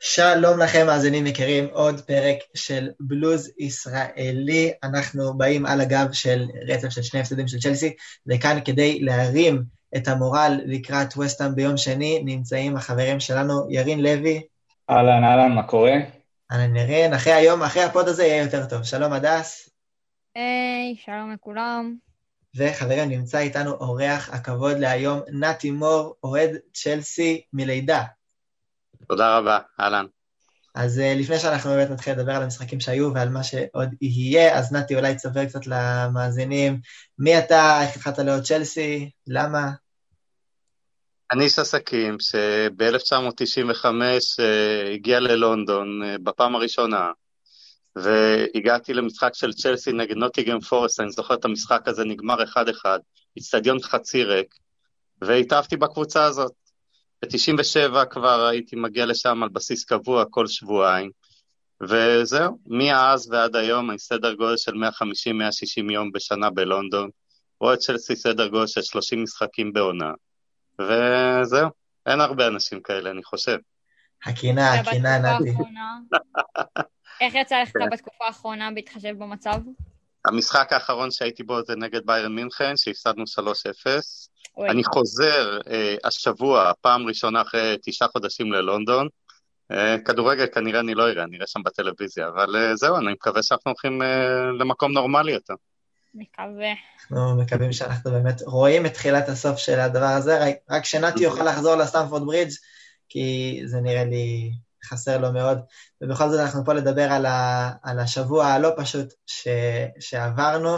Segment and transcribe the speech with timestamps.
[0.00, 4.72] שלום לכם, מאזינים יקרים, עוד פרק של בלוז ישראלי.
[4.82, 7.94] אנחנו באים על הגב של רצף של שני הפסדים של צ'לסי,
[8.26, 9.62] וכאן כדי להרים
[9.96, 14.42] את המורל לקראת וסטאם ביום שני, נמצאים החברים שלנו, ירין לוי.
[14.90, 15.94] אהלן, אהלן, מה קורה?
[16.52, 17.14] אהלן, ירין.
[17.14, 18.82] אחרי היום, אחרי ה pod הזה יהיה יותר טוב.
[18.82, 19.70] שלום, הדס.
[20.34, 21.94] היי, שלום לכולם.
[22.56, 28.02] וחברים, נמצא איתנו אורח הכבוד להיום, נתי מור, אוהד צ'לסי מלידה.
[29.08, 30.06] תודה רבה, אהלן.
[30.74, 34.72] אז uh, לפני שאנחנו באמת נתחיל לדבר על המשחקים שהיו ועל מה שעוד יהיה, אז
[34.72, 36.80] נתי אולי תספר קצת למאזינים,
[37.18, 39.70] מי אתה, איך התחלת לעוד צ'לסי, למה?
[41.32, 47.10] אני איש עסקים שב-1995 uh, הגיע ללונדון uh, בפעם הראשונה,
[47.96, 52.86] והגעתי למשחק של צ'לסי נגד נוטיגם פורסט, אני זוכר את המשחק הזה, נגמר 1-1,
[53.36, 54.54] איצטדיון חצי ריק,
[55.22, 56.67] והתאהבתי בקבוצה הזאת.
[57.24, 61.10] ב-97 כבר הייתי מגיע לשם על בסיס קבוע כל שבועיים,
[61.80, 67.10] וזהו, מאז ועד היום אני סדר גודל של 150-160 יום בשנה בלונדון,
[67.60, 70.12] רואה את צ'לסי סדר גודל של 30 משחקים בעונה,
[70.80, 71.68] וזהו,
[72.06, 73.58] אין הרבה אנשים כאלה, אני חושב.
[74.24, 75.50] הקינה, הקינה, נתי.
[77.20, 79.60] איך יצא לך בתקופה האחרונה בהתחשב במצב?
[80.28, 83.40] המשחק האחרון שהייתי בו זה נגד ביירן מינכן, שהפסדנו 3-0.
[84.70, 89.08] אני חוזר אה, השבוע, פעם ראשונה אחרי תשעה חודשים ללונדון.
[89.72, 93.42] אה, כדורגל כנראה אני לא אראה, אני אראה שם בטלוויזיה, אבל אה, זהו, אני מקווה
[93.42, 95.54] שאנחנו הולכים אה, למקום נורמלי יותר.
[96.14, 96.72] מקווה.
[97.00, 100.38] אנחנו מקווים שאנחנו באמת רואים את תחילת הסוף של הדבר הזה,
[100.70, 102.50] רק שנתי יוכל לחזור לסטמפורד ברידג',
[103.08, 104.52] כי זה נראה לי
[104.84, 105.58] חסר לו מאוד.
[106.00, 109.48] ובכל זאת אנחנו פה לדבר על, ה, על השבוע הלא פשוט ש,
[110.00, 110.76] שעברנו.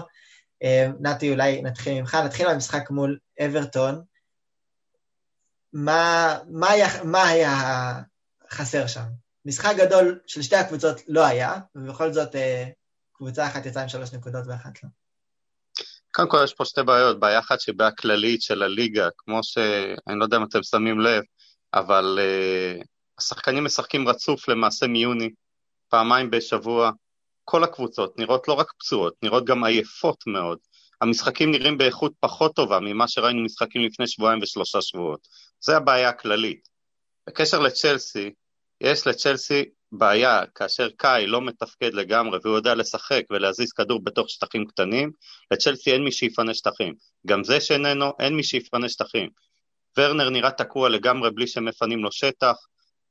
[0.62, 4.02] אה, נתי, אולי נתחיל ממך, נתחיל מהמשחק מול אברטון.
[5.72, 7.52] מה, מה, היה, מה היה
[8.50, 9.04] חסר שם?
[9.44, 12.68] משחק גדול של שתי הקבוצות לא היה, ובכל זאת אה,
[13.12, 14.88] קבוצה אחת יצאה עם שלוש נקודות ואחת לא.
[16.10, 19.58] קודם כל יש פה שתי בעיות, בעיה אחת שהיא בעיה כללית של הליגה, כמו ש...
[20.08, 21.22] אני לא יודע אם אתם שמים לב,
[21.74, 22.84] אבל uh,
[23.20, 25.30] השחקנים משחקים רצוף למעשה מיוני,
[25.88, 26.90] פעמיים בשבוע.
[27.44, 30.58] כל הקבוצות נראות לא רק פצועות, נראות גם עייפות מאוד.
[31.00, 35.20] המשחקים נראים באיכות פחות טובה ממה שראינו משחקים לפני שבועיים ושלושה שבועות.
[35.60, 36.68] זה הבעיה הכללית.
[37.26, 38.30] בקשר לצ'לסי,
[38.80, 44.66] יש לצ'לסי בעיה כאשר קאי לא מתפקד לגמרי והוא יודע לשחק ולהזיז כדור בתוך שטחים
[44.66, 45.10] קטנים,
[45.50, 46.94] לצ'לסי אין מי שיפנה שטחים.
[47.26, 49.28] גם זה שאיננו, אין מי שיפנה שטחים.
[49.98, 52.56] ורנר נראה תקוע לגמרי בלי שמפנים לו שטח,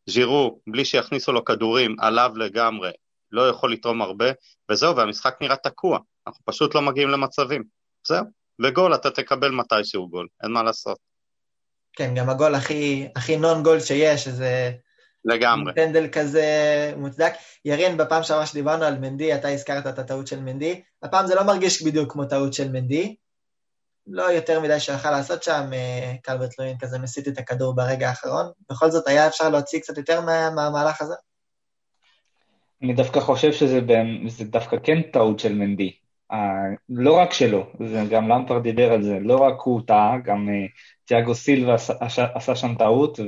[0.10, 2.92] ז'ירו, בלי שיכניסו לו כדורים, עליו לגמרי,
[3.32, 4.26] לא יכול לתרום הרבה,
[4.72, 7.64] וזהו, והמשחק נראה תקוע, אנחנו פשוט לא מגיעים למצבים.
[8.08, 8.26] זהו,
[8.64, 10.98] וגול אתה תקבל מתישהו גול, אין מה לעשות.
[11.94, 14.72] כן, גם הגול הכי, הכי נון גול שיש, שזה...
[15.26, 15.74] לגמרי.
[15.76, 16.44] פנדל כזה
[16.98, 17.34] מוצדק.
[17.66, 20.82] ירין, בפעם שעברה שדיברנו על מנדי, אתה הזכרת את הטעות של מנדי.
[21.04, 23.16] הפעם זה לא מרגיש בדיוק כמו טעות של מנדי.
[24.12, 28.46] לא יותר מדי שיכל לעשות שם, אה, קלברט לוין כזה מסיט את הכדור ברגע האחרון.
[28.70, 31.14] בכל זאת, היה אפשר להוציא קצת יותר מהמהלך הזה?
[32.84, 33.80] אני דווקא חושב שזה
[34.42, 35.92] דווקא כן טעות של מנדי.
[36.34, 36.36] Uh,
[36.90, 40.72] לא רק שלו, זה גם למפר דיבר על זה, לא רק הוא טעה, גם uh,
[41.06, 43.20] תיאגו סילבה עשה, עשה שם טעות,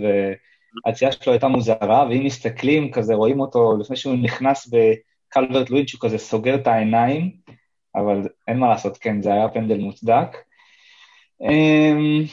[0.85, 6.01] והצייה שלו הייתה מוזרה, ואם מסתכלים, כזה רואים אותו לפני שהוא נכנס בקלברט לוין, שהוא
[6.01, 7.31] כזה סוגר את העיניים,
[7.95, 10.37] אבל אין מה לעשות, כן, זה היה פנדל מוצדק.
[11.41, 12.27] Um,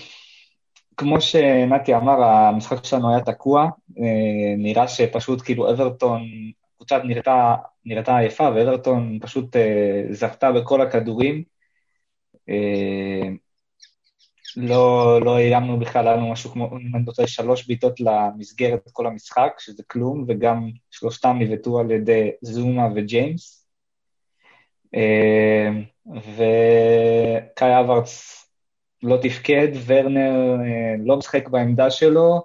[0.96, 4.02] כמו שנתי אמר, המשחק שלנו היה תקוע, uh,
[4.58, 6.22] נראה שפשוט כאילו אברטון
[6.78, 7.54] הקבוצה נראתה,
[7.84, 11.42] נראתה עייפה, ואברטון פשוט אה, זכתה בכל הכדורים.
[12.48, 13.28] אה,
[14.56, 19.06] לא, לא איימנו בכלל, היה לנו משהו כמו, אם אני רוצה, שלוש בעיטות למסגרת כל
[19.06, 23.66] המשחק, שזה כלום, וגם שלושתם נבעטו על ידי זומה וג'יימס.
[24.94, 25.69] אה,
[26.06, 28.44] וקאי אברץ
[29.03, 32.42] לא תפקד, ורנר אה, לא משחק בעמדה שלו,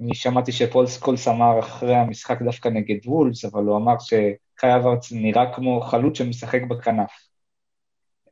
[0.00, 5.12] אני שמעתי שפול סקולס אמר אחרי המשחק דווקא נגד וולס, אבל הוא אמר שקאי אברץ
[5.12, 7.10] נראה כמו חלוץ שמשחק בכנף.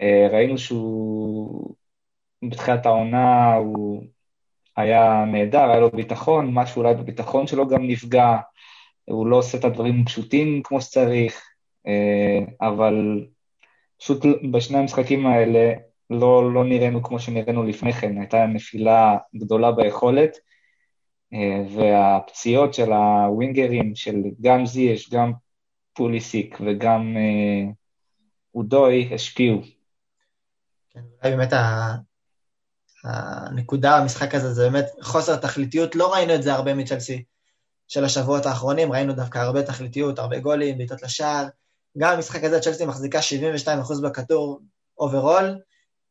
[0.00, 1.74] אה, ראינו שהוא
[2.42, 4.02] בתחילת העונה הוא
[4.76, 8.36] היה נהדר, היה לו ביטחון, משהו אולי בביטחון שלו גם נפגע,
[9.04, 11.42] הוא לא עושה את הדברים פשוטים כמו שצריך,
[11.86, 13.26] אה, אבל
[13.98, 15.72] פשוט בשני המשחקים האלה
[16.20, 20.38] לא, לא נראינו כמו שנראינו לפני כן, הייתה נפילה גדולה ביכולת.
[21.34, 25.32] אה, והפציעות של הווינגרים, של גם זייש, גם
[25.92, 27.72] פוליסיק וגם אה,
[28.54, 29.60] אודוי, השפיעו.
[30.90, 31.52] כן, אולי באמת
[33.04, 37.24] הנקודה במשחק הזה זה באמת חוסר תכליתיות, לא ראינו את זה הרבה מצ'לסי
[37.88, 41.46] של השבועות האחרונים, ראינו דווקא הרבה תכליתיות, הרבה גולים, בעיטות לשער.
[41.98, 43.18] גם במשחק הזה צ'לסי מחזיקה
[43.66, 44.60] 72% בכדור
[44.98, 45.58] overall,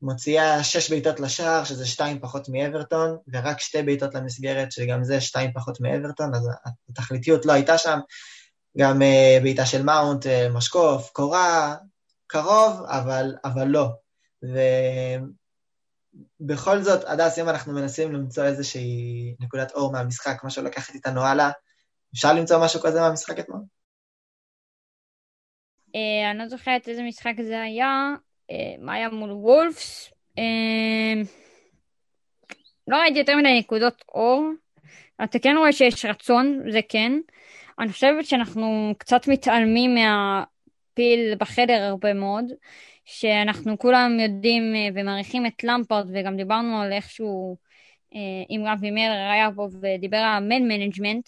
[0.03, 5.53] מוציאה 6 בעיטות לשער, שזה 2 פחות מאברטון, ורק 2 בעיטות למסגרת, שגם זה 2
[5.53, 6.49] פחות מאברטון, אז
[6.89, 7.99] התכליתיות לא הייתה שם.
[8.77, 11.75] גם אה, בעיטה של מאונט, אה, משקוף, קורה,
[12.27, 13.89] קרוב, אבל, אבל לא.
[16.41, 21.51] ובכל זאת, הדס, אם אנחנו מנסים למצוא איזושהי נקודת אור מהמשחק, משהו לקחת איתנו הלאה,
[22.13, 23.61] אפשר למצוא משהו כזה מהמשחק אתמול?
[25.95, 28.13] אה, אני לא זוכרת איזה משחק זה היה,
[28.79, 30.13] מה היה מול וולפס.
[32.87, 34.49] לא ראיתי יותר מדי נקודות אור.
[35.23, 37.11] אתה כן רואה שיש רצון, זה כן.
[37.79, 42.45] אני חושבת שאנחנו קצת מתעלמים מהפיל בחדר הרבה מאוד,
[43.05, 48.19] שאנחנו כולם יודעים אה, ומעריכים את למפרד, וגם דיברנו על אה,
[48.49, 51.27] אם רבי מאיר היה פה ודיבר על man management,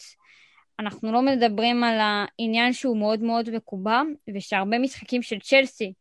[0.79, 4.01] אנחנו לא מדברים על העניין שהוא מאוד מאוד מקובע,
[4.35, 5.93] ושהרבה משחקים של צ'לסי,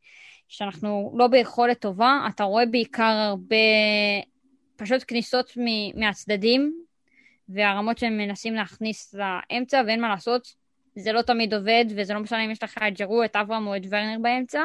[0.49, 3.57] שאנחנו לא ביכולת טובה, אתה רואה בעיקר הרבה
[4.77, 5.53] פשוט כניסות
[5.95, 6.75] מהצדדים,
[7.49, 10.55] והרמות שהם מנסים להכניס לאמצע, ואין מה לעשות,
[10.97, 13.77] זה לא תמיד עובד, וזה לא משנה אם יש לך את ג'רו, את אברהם או
[13.77, 14.65] את ורנר באמצע.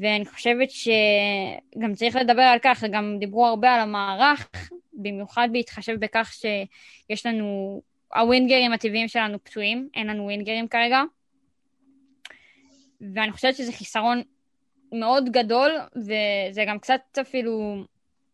[0.00, 4.50] ואני חושבת שגם צריך לדבר על כך, גם דיברו הרבה על המערך,
[4.92, 7.80] במיוחד בהתחשב בכך שיש לנו,
[8.14, 11.02] הווינגרים הטבעיים שלנו פצועים, אין לנו ווינגרים כרגע.
[13.14, 14.22] ואני חושבת שזה חיסרון
[14.92, 17.84] מאוד גדול, וזה גם קצת אפילו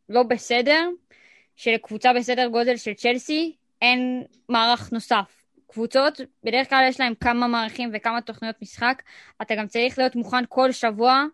[0.08, 0.88] לא בסדר,
[1.56, 5.44] שלקבוצה בסדר גודל של צ'לסי אין מערך נוסף.
[5.66, 9.02] קבוצות, בדרך כלל יש להם כמה מערכים וכמה תוכניות משחק,
[9.42, 11.24] אתה גם צריך להיות מוכן כל שבוע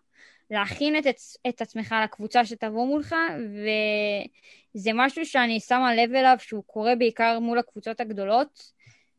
[0.51, 1.05] להכין את,
[1.49, 3.15] את עצמך לקבוצה שתבוא מולך,
[4.75, 8.71] וזה משהו שאני שמה לב אליו שהוא קורה בעיקר מול הקבוצות הגדולות,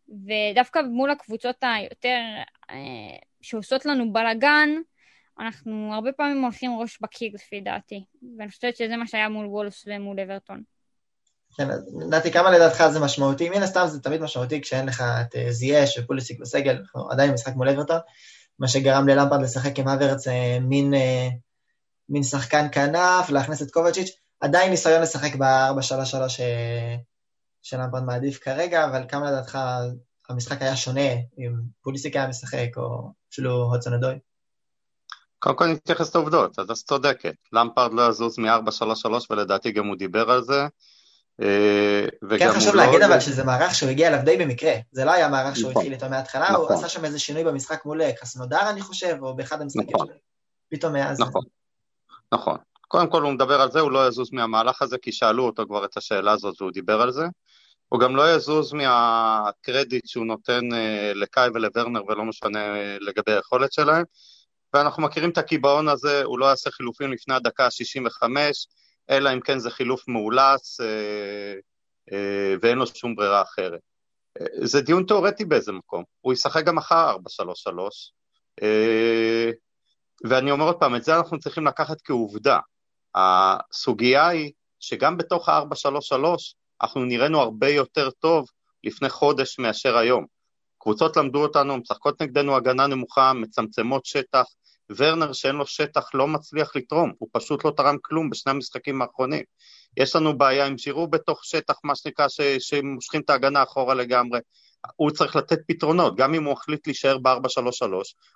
[0.09, 2.21] ודווקא מול הקבוצות היותר
[2.71, 2.77] אה,
[3.43, 4.69] שעושות לנו בלאגן,
[5.41, 8.05] אנחנו הרבה פעמים הולכים ראש בקיר לפי דעתי,
[8.39, 10.63] ואני חושבת שזה מה שהיה מול וולס ומול אברטון.
[11.57, 11.69] כן,
[12.11, 13.51] נתי, כמה לדעתך זה משמעותי?
[13.51, 17.55] מן הסתם זה תמיד משמעותי כשאין לך את אה, זייש ופוליסיק בסגל, אנחנו עדיין במשחק
[17.55, 17.99] מול אברטון,
[18.59, 21.29] מה שגרם ללמפרד לשחק עם אברץ אה, מין, אה,
[22.09, 26.41] מין שחקן כנף, להכניס את קובצ'יץ', עדיין ניסיון לשחק ב-4-3-3
[27.63, 29.59] שלמפרד מעדיף כרגע, אבל כמה לדעתך
[30.29, 31.53] המשחק היה שונה אם
[31.83, 34.19] פוליסיק היה משחק או אפילו הודסון אדוי?
[35.43, 37.35] קודם כל נתייחס לעובדות, אז את צודקת.
[37.53, 40.67] למפרד לא יזוז מ-4-3-3 ולדעתי גם הוא דיבר על זה.
[41.43, 42.07] אה,
[42.39, 45.29] כן חשוב להגיד לא אבל שזה מערך שהוא הגיע אליו די במקרה, זה לא היה
[45.29, 45.83] מערך שהוא נכון.
[45.83, 46.77] התחיל איתו מההתחלה, הוא נכון.
[46.77, 50.07] עשה שם איזה שינוי במשחק מול אה, קסנודר אני חושב, או באחד המשחקים נכון.
[50.07, 50.17] שלו,
[50.69, 51.21] פתאום מאז.
[51.21, 51.43] נכון,
[52.33, 52.57] נכון.
[52.89, 55.85] קודם כל הוא מדבר על זה, הוא לא יזוז מהמהלך הזה, כי שאלו אותו כבר
[55.85, 57.25] את השאלה הזאת והוא דיבר על זה.
[57.89, 62.59] הוא גם לא יזוז מהקרדיט שהוא נותן אה, לקאי ולוורנר ולא משנה
[63.01, 64.05] לגבי היכולת שלהם.
[64.75, 68.29] ואנחנו מכירים את הקיבעון הזה, הוא לא יעשה חילופים לפני הדקה ה-65,
[69.11, 71.55] אלא אם כן זה חילוף מאולץ אה,
[72.13, 73.81] אה, ואין לו שום ברירה אחרת.
[74.41, 77.17] אה, זה דיון תיאורטי באיזה מקום, הוא ישחק גם מחר
[78.61, 78.61] 4-3-3,
[80.25, 82.59] ואני אומר עוד פעם, את זה אנחנו צריכים לקחת כעובדה.
[83.15, 86.15] הסוגיה היא שגם בתוך ה-4-3-3
[86.83, 88.49] אנחנו נראינו הרבה יותר טוב
[88.85, 90.27] לפני חודש מאשר היום.
[90.79, 94.45] קבוצות למדו אותנו, משחקות נגדנו הגנה נמוכה, מצמצמות שטח,
[94.91, 99.45] ורנר שאין לו שטח לא מצליח לתרום, הוא פשוט לא תרם כלום בשני המשחקים האחרונים.
[99.97, 102.41] יש לנו בעיה עם שירו בתוך שטח, מה שנקרא, ש...
[102.41, 104.41] שמושכים את ההגנה אחורה לגמרי.
[104.97, 107.31] הוא צריך לתת פתרונות, גם אם הוא החליט להישאר ב-4-3-3,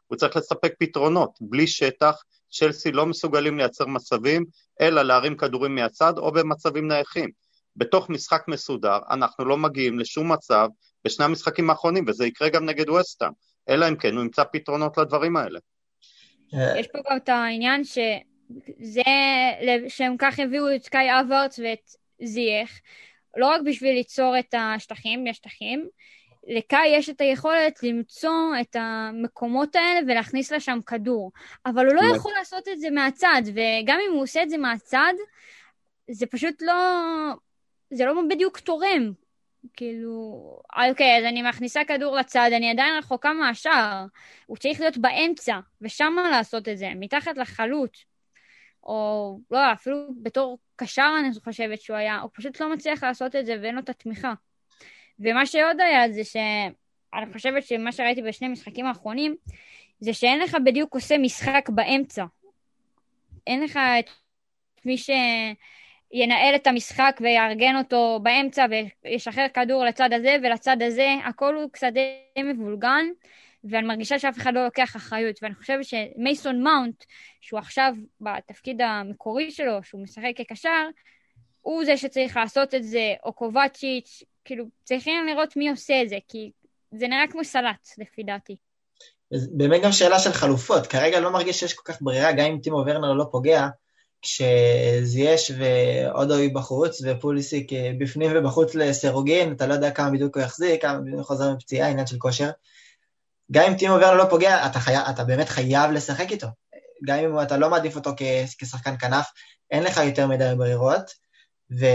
[0.06, 1.30] הוא צריך לספק פתרונות.
[1.40, 2.22] בלי שטח,
[2.52, 4.44] צ'לסי לא מסוגלים לייצר מצבים,
[4.80, 7.30] אלא להרים כדורים מהצד או במצבים נייחים.
[7.76, 10.68] בתוך משחק מסודר, אנחנו לא מגיעים לשום מצב
[11.04, 13.30] בשני המשחקים האחרונים, וזה יקרה גם נגד וסטאם,
[13.68, 15.58] אלא אם כן הוא ימצא פתרונות לדברים האלה.
[16.54, 19.02] אה, יש פה גם את העניין שזה,
[19.88, 21.90] שהם כך הביאו את סקאי אברץ ואת
[22.22, 22.70] זייח,
[23.36, 25.88] לא רק בשביל ליצור את השטחים, יש שטחים,
[26.46, 31.32] לקאי יש את היכולת למצוא את המקומות האלה ולהכניס לשם כדור,
[31.66, 35.12] אבל הוא לא יכול לעשות את זה מהצד, וגם אם הוא עושה את זה מהצד,
[36.10, 36.74] זה פשוט לא,
[37.90, 39.12] זה לא בדיוק תורם.
[39.74, 44.06] כאילו, אוקיי, אז אני מכניסה כדור לצד, אני עדיין רחוקה מהשער.
[44.46, 47.96] הוא צריך להיות באמצע, ושם לעשות את זה, מתחת לחלוט.
[48.82, 53.46] או לא, אפילו בתור קשר אני חושבת שהוא היה, הוא פשוט לא מצליח לעשות את
[53.46, 54.34] זה ואין לו את התמיכה.
[55.20, 59.36] ומה שעוד היה זה שאני חושבת שמה שראיתי בשני המשחקים האחרונים,
[60.00, 62.24] זה שאין לך בדיוק עושה משחק באמצע.
[63.46, 64.10] אין לך את
[64.84, 65.10] מי ש...
[66.12, 68.66] ינהל את המשחק ויארגן אותו באמצע
[69.04, 73.04] וישחרר כדור לצד הזה ולצד הזה, הכל הוא קצת די מבולגן,
[73.64, 77.04] ואני מרגישה שאף אחד לא לוקח אחריות, ואני חושבת שמייסון מאונט,
[77.40, 80.88] שהוא עכשיו בתפקיד המקורי שלו, שהוא משחק כקשר,
[81.60, 86.16] הוא זה שצריך לעשות את זה, או קובצ'יץ', כאילו, צריכים לראות מי עושה את זה,
[86.28, 86.50] כי
[86.92, 88.56] זה נראה כמו סלט, לפי דעתי.
[89.30, 92.76] באמת גם שאלה של חלופות, כרגע לא מרגיש שיש כל כך ברירה, גם אם טימו
[92.76, 93.66] ורנר לא פוגע,
[94.26, 100.82] כשזייש ואודוי בחוץ ופוליסיק אה, בפנים ובחוץ לסירוגין, אתה לא יודע כמה בדיוק הוא יחזיק,
[100.82, 102.50] כמה בדיוק חוזר מפציעה, עניין של כושר.
[103.52, 104.94] גם אם טימו ורנר לא פוגע, אתה, חי...
[105.10, 106.46] אתה באמת חייב לשחק איתו.
[107.06, 108.10] גם אם אתה לא מעדיף אותו
[108.58, 109.26] כשחקן כנף,
[109.70, 111.10] אין לך יותר מדי ברירות.
[111.80, 111.86] ו...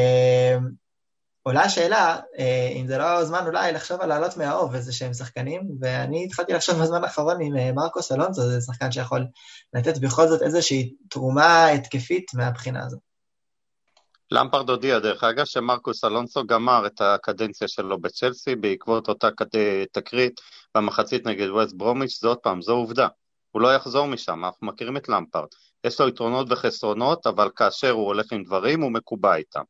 [1.43, 5.61] עולה השאלה, אה, אם זה לא זמן אולי לחשוב על לעלות מהאוב איזה שהם שחקנים,
[5.79, 9.25] ואני התחלתי לחשוב בזמן האחרון עם אה, מרקוס אלונסו, זה שחקן שיכול
[9.73, 12.99] לתת בכל זאת איזושהי תרומה התקפית מהבחינה הזאת.
[14.31, 19.29] למפרד הודיע, דרך אגב, שמרקוס אלונסו גמר את הקדנציה שלו בצ'לסי בעקבות אותה
[19.91, 20.41] תקרית
[20.75, 23.07] במחצית נגד ווסט ברומיץ', זה עוד פעם, זו עובדה.
[23.51, 25.47] הוא לא יחזור משם, אנחנו מכירים את למפרד.
[25.83, 29.61] יש לו יתרונות וחסרונות, אבל כאשר הוא הולך עם דברים, הוא מקובע איתם.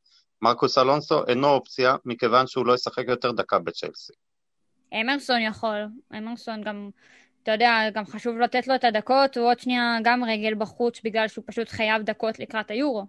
[0.41, 4.13] מרקוס אלונסו אינו אופציה, מכיוון שהוא לא ישחק יותר דקה בצ'לסי.
[4.93, 5.77] אמרסון יכול,
[6.17, 6.89] אמרסון גם,
[7.43, 11.27] אתה יודע, גם חשוב לתת לו את הדקות, הוא עוד שנייה גם רגל בחוץ, בגלל
[11.27, 13.05] שהוא פשוט חייב דקות לקראת היורו.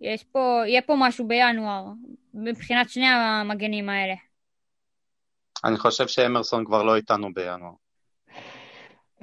[0.00, 1.84] יש פה, יהיה פה משהו בינואר,
[2.34, 4.14] מבחינת שני המגנים האלה.
[5.64, 7.72] אני חושב שאמרסון כבר לא איתנו בינואר.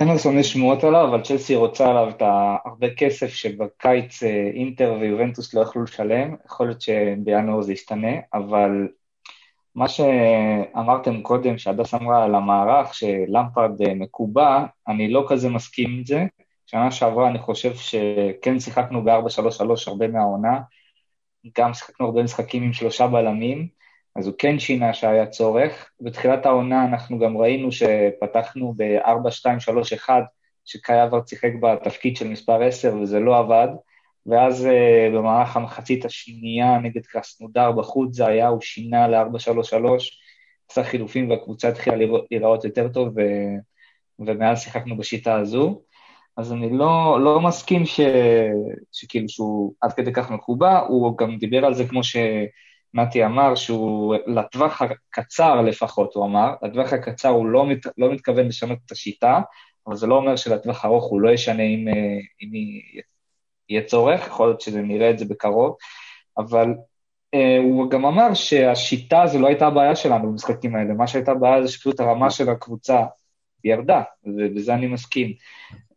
[0.02, 2.22] אמרסון יש שמועות עליו, אבל צ'לסי רוצה עליו את
[2.66, 8.88] הרבה כסף שבקיץ אה, אינטר ויובנטוס לא יכלו לשלם, יכול להיות שבינואר זה ישתנה, אבל
[9.75, 16.06] מה שאמרתם קודם, שהדס אמרה על המערך שלמפרד אה, מקובע, אני לא כזה מסכים עם
[16.06, 16.25] זה.
[16.66, 20.60] שנה שעברה אני חושב שכן שיחקנו ב-4-3-3 הרבה מהעונה,
[21.58, 23.68] גם שיחקנו הרבה משחקים עם שלושה בלמים,
[24.15, 25.91] אז הוא כן שינה שהיה צורך.
[26.01, 30.10] בתחילת העונה אנחנו גם ראינו שפתחנו ב-4-2-3-1,
[30.65, 33.67] שקאי אברד שיחק בתפקיד של מספר 10 וזה לא עבד,
[34.25, 39.75] ואז uh, במהלך המחצית השנייה נגד קרסנודר בחוץ זה היה, הוא שינה ל-4-3-3,
[40.72, 41.95] עשה חילופים והקבוצה התחילה
[42.31, 43.22] להיראות יותר טוב, ו...
[44.19, 45.81] ומאז שיחקנו בשיטה הזו.
[46.38, 48.00] אז אני לא, לא מסכים ש...
[48.91, 52.17] שכאילו שהוא עד כדי כך מקובע, הוא גם דיבר על זה כמו ש...
[52.96, 58.48] נתי אמר שהוא לטווח הקצר לפחות, הוא אמר, לטווח הקצר הוא לא, מת, לא מתכוון
[58.48, 59.40] לשנות את השיטה,
[59.88, 62.50] אבל זה לא אומר שלטווח ארוך הוא לא ישנה אם, אה, אם
[63.70, 65.75] יהיה צורך, יכול להיות שנראה את זה בקרוב,
[66.38, 66.68] אבל
[67.34, 71.62] אה, הוא גם אמר שהשיטה הזו לא הייתה הבעיה שלנו במשחקים האלה, מה שהייתה הבעיה
[71.62, 73.06] זה שפשוט הרמה של הקבוצה
[73.64, 75.34] ירדה, ובזה אני מסכים.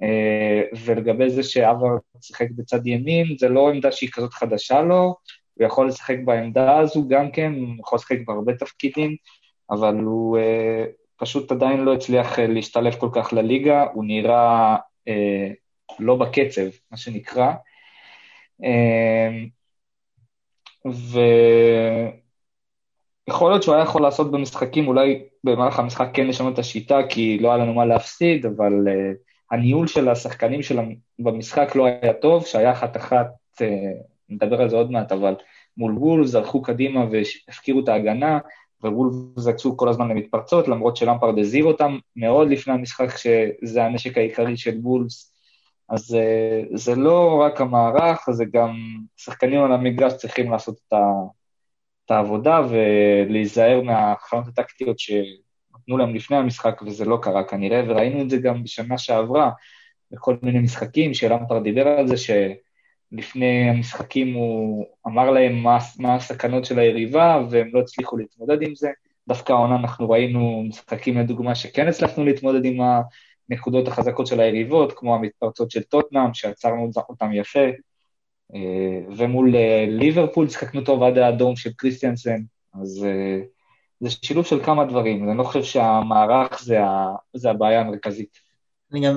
[0.02, 1.88] אה, ולגבי זה שאבר
[2.20, 5.16] שיחק בצד ימין, זה לא עמדה שהיא כזאת חדשה לו,
[5.58, 9.16] הוא יכול לשחק בעמדה הזו גם כן, הוא יכול לשחק בהרבה תפקידים,
[9.70, 10.84] אבל הוא אה,
[11.16, 14.76] פשוט עדיין לא הצליח אה, להשתלב כל כך לליגה, הוא נראה
[15.08, 15.50] אה,
[15.98, 17.52] לא בקצב, מה שנקרא.
[18.64, 19.30] אה,
[23.26, 27.38] ויכול להיות שהוא היה יכול לעשות במשחקים, אולי במהלך המשחק כן לשנות את השיטה, כי
[27.38, 28.90] לא היה לנו מה להפסיד, אבל uh,
[29.50, 30.78] הניהול של השחקנים של
[31.18, 33.26] במשחק לא היה טוב, שהיה אחת-אחת
[33.62, 33.64] uh,
[34.28, 35.34] נדבר על זה עוד מעט, אבל
[35.76, 38.38] מול וולפס הלכו קדימה והפקירו את ההגנה,
[38.82, 44.56] ווולפס יצאו כל הזמן למתפרצות, למרות שלמפרד הזהיר אותם מאוד לפני המשחק, שזה הנשק העיקרי
[44.56, 45.32] של וולפס.
[45.88, 48.76] אז אה, זה לא רק המערך, זה גם
[49.16, 51.12] שחקנים על המגרש צריכים לעשות את, ה,
[52.04, 58.30] את העבודה ולהיזהר מההכנות הטקטיות שנתנו להם לפני המשחק, וזה לא קרה כנראה, וראינו את
[58.30, 59.50] זה גם בשנה שעברה,
[60.10, 62.30] בכל מיני משחקים, שלמפרד דיבר על זה, ש...
[63.12, 68.74] לפני המשחקים הוא אמר להם מה, מה הסכנות של היריבה, והם לא הצליחו להתמודד עם
[68.74, 68.90] זה.
[69.28, 72.78] דווקא העונה אנחנו ראינו משחקים לדוגמה שכן הצלחנו להתמודד עם
[73.50, 77.64] הנקודות החזקות של היריבות, כמו המתפרצות של טוטנאם, שעצרנו אותם יפה,
[78.54, 82.40] אה, ומול אה, ליברפול שיחקנו טוב עד האדום של קריסטיאנסן,
[82.82, 83.40] אז אה,
[84.00, 86.78] זה שילוב של כמה דברים, אני לא חושב שהמערך זה,
[87.34, 88.38] זה הבעיה המרכזית.
[88.92, 89.16] אני גם,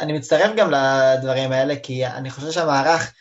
[0.00, 3.14] אני מצטרף גם לדברים האלה, כי אני חושב שהמערך,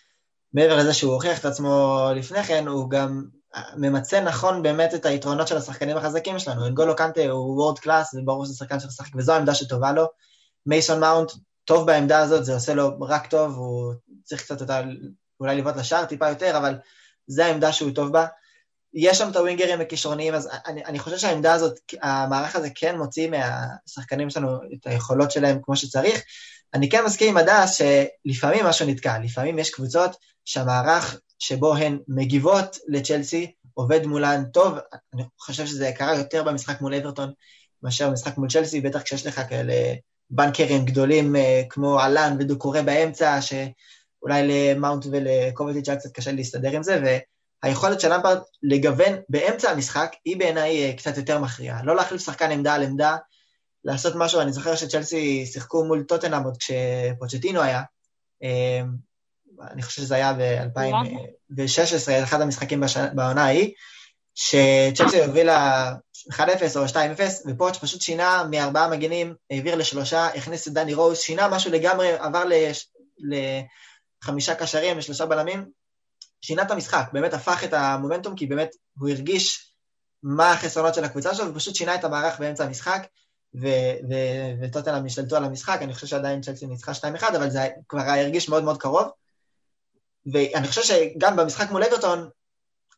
[0.54, 3.24] מעבר לזה שהוא הוכיח את עצמו לפני כן, הוא גם
[3.78, 6.68] ממצה נכון באמת את היתרונות של השחקנים החזקים שלנו.
[6.68, 10.06] אנגולו קנטה הוא world class, וברור שזה שחקן שמשחק, וזו העמדה שטובה לו.
[10.66, 11.32] מייסון מאונט,
[11.66, 13.94] טוב בעמדה הזאת, זה עושה לו רק טוב, הוא
[14.24, 14.82] צריך קצת אותה,
[15.40, 16.76] אולי לבעוט לשער טיפה יותר, אבל
[17.28, 18.26] זו העמדה שהוא טוב בה.
[18.94, 23.30] יש שם את הווינגרים הכישרוניים, אז אני, אני חושב שהעמדה הזאת, המערך הזה כן מוציא
[23.30, 26.22] מהשחקנים שלנו את היכולות שלהם כמו שצריך.
[26.74, 30.16] אני כן מסכים עם הדס שלפעמים משהו נתקע, לפעמים יש קבוצות
[30.46, 34.78] שהמערך שבו הן מגיבות לצ'לסי עובד מולן טוב,
[35.14, 37.34] אני חושב שזה קרה יותר במשחק מול אברטון
[37.84, 39.74] מאשר במשחק מול צ'לסי, בטח כשיש לך כאלה
[40.30, 46.84] בנקרים גדולים אה, כמו אלן ודוקורי באמצע, שאולי למאונט ולקובטיץ' היה קצת קשה להסתדר עם
[46.84, 47.20] זה,
[47.64, 51.84] והיכולת של למפרד לגוון באמצע המשחק היא בעיניי אה, קצת יותר מכריעה.
[51.84, 53.18] לא להחליף שחקן עמדה על עמדה,
[53.86, 57.82] לעשות משהו, אני זוכר שצ'לסי שיחקו מול טוטנאם עוד כשפוצ'טינו היה,
[58.44, 58.82] אה,
[59.72, 63.72] אני חושב שזה היה ב-2016, אחד המשחקים בעונה ההיא,
[64.36, 65.94] שצ'לסי הובילה
[66.32, 66.40] 1-0
[66.76, 66.96] או 2-0,
[67.48, 72.44] ופורץ' פשוט שינה מארבעה מגינים, העביר לשלושה, הכניס את דני רוז, שינה משהו לגמרי, עבר
[72.46, 72.88] לש...
[74.24, 75.66] לחמישה קשרים, לשלושה בלמים,
[76.42, 79.74] שינה את המשחק, באמת הפך את המומנטום, כי באמת הוא הרגיש
[80.24, 83.08] מה החסרונות של הקבוצה שלו, ופשוט שינה את המערך באמצע המשחק,
[84.62, 88.64] וטוטנאם השתלטו על המשחק, אני חושב שעדיין צ'לסי ניצחה 2-1, אבל זה כבר הרגיש מאוד
[88.64, 89.08] מאוד קרוב.
[90.34, 92.30] ואני חושב שגם במשחק מול אברטון,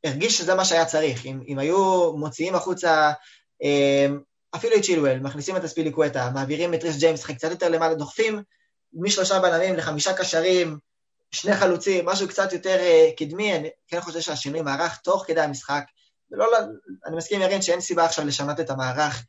[0.04, 1.26] הרגיש שזה מה שהיה צריך.
[1.26, 3.12] אם, אם היו מוציאים החוצה
[3.64, 4.08] אה,
[4.56, 8.44] אפילו את צ'ילואל, מכניסים את אספילי קווטה, מעבירים את ריס ג'יימס, קצת יותר למעלה, דוחפים
[8.94, 10.78] משלושה בלמים לחמישה קשרים,
[11.32, 15.84] שני חלוצים, משהו קצת יותר uh, קדמי, אני כן חושב שהשינוי מערך תוך כדי המשחק,
[16.32, 16.46] ולא,
[17.06, 19.24] אני מסכים עם ירין שאין סיבה עכשיו לשנות את המערך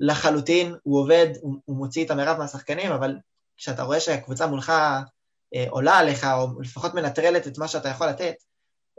[0.00, 3.16] לחלוטין, הוא עובד, הוא, הוא מוציא את המרב מהשחקנים, אבל
[3.56, 4.70] כשאתה רואה שהקבוצה מולך
[5.54, 8.34] אה, עולה עליך, או לפחות מנטרלת את מה שאתה יכול לתת,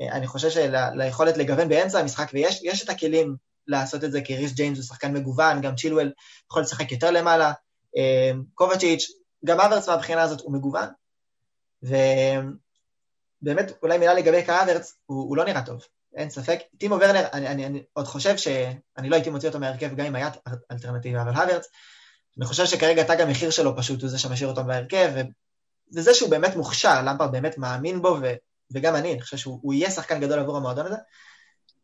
[0.02, 3.36] אה, אני חושב שליכולת לגוון באמצע המשחק, ויש את הכלים
[3.68, 6.12] לעשות את זה, כי ריס ג'יימס הוא שחקן מגוון, גם צ'ילואל
[6.52, 7.52] יכול לשחק יותר למעלה,
[7.98, 9.12] אה, קובצ'יץ',
[9.46, 10.90] גם אברץ מהבחינה הזאת הוא מגוון,
[11.84, 16.60] ובאמת, אולי מילה לגבי קאברץ, הוא, הוא לא נראה טוב, אין ספק.
[16.78, 20.16] טימו ורנר, אני, אני, אני עוד חושב שאני לא הייתי מוציא אותו מהרכב גם אם
[20.16, 20.30] היה
[20.72, 21.68] אלטרנטיבה, אבל הוורץ,
[22.38, 25.12] אני חושב שכרגע תג המחיר שלו פשוט הוא זה שמשאיר אותו בהרכב,
[25.96, 28.34] וזה שהוא באמת מוכשר, למפרד באמת מאמין בו, ו,
[28.74, 30.96] וגם אני, אני חושב שהוא יהיה שחקן גדול עבור המועדון הזה,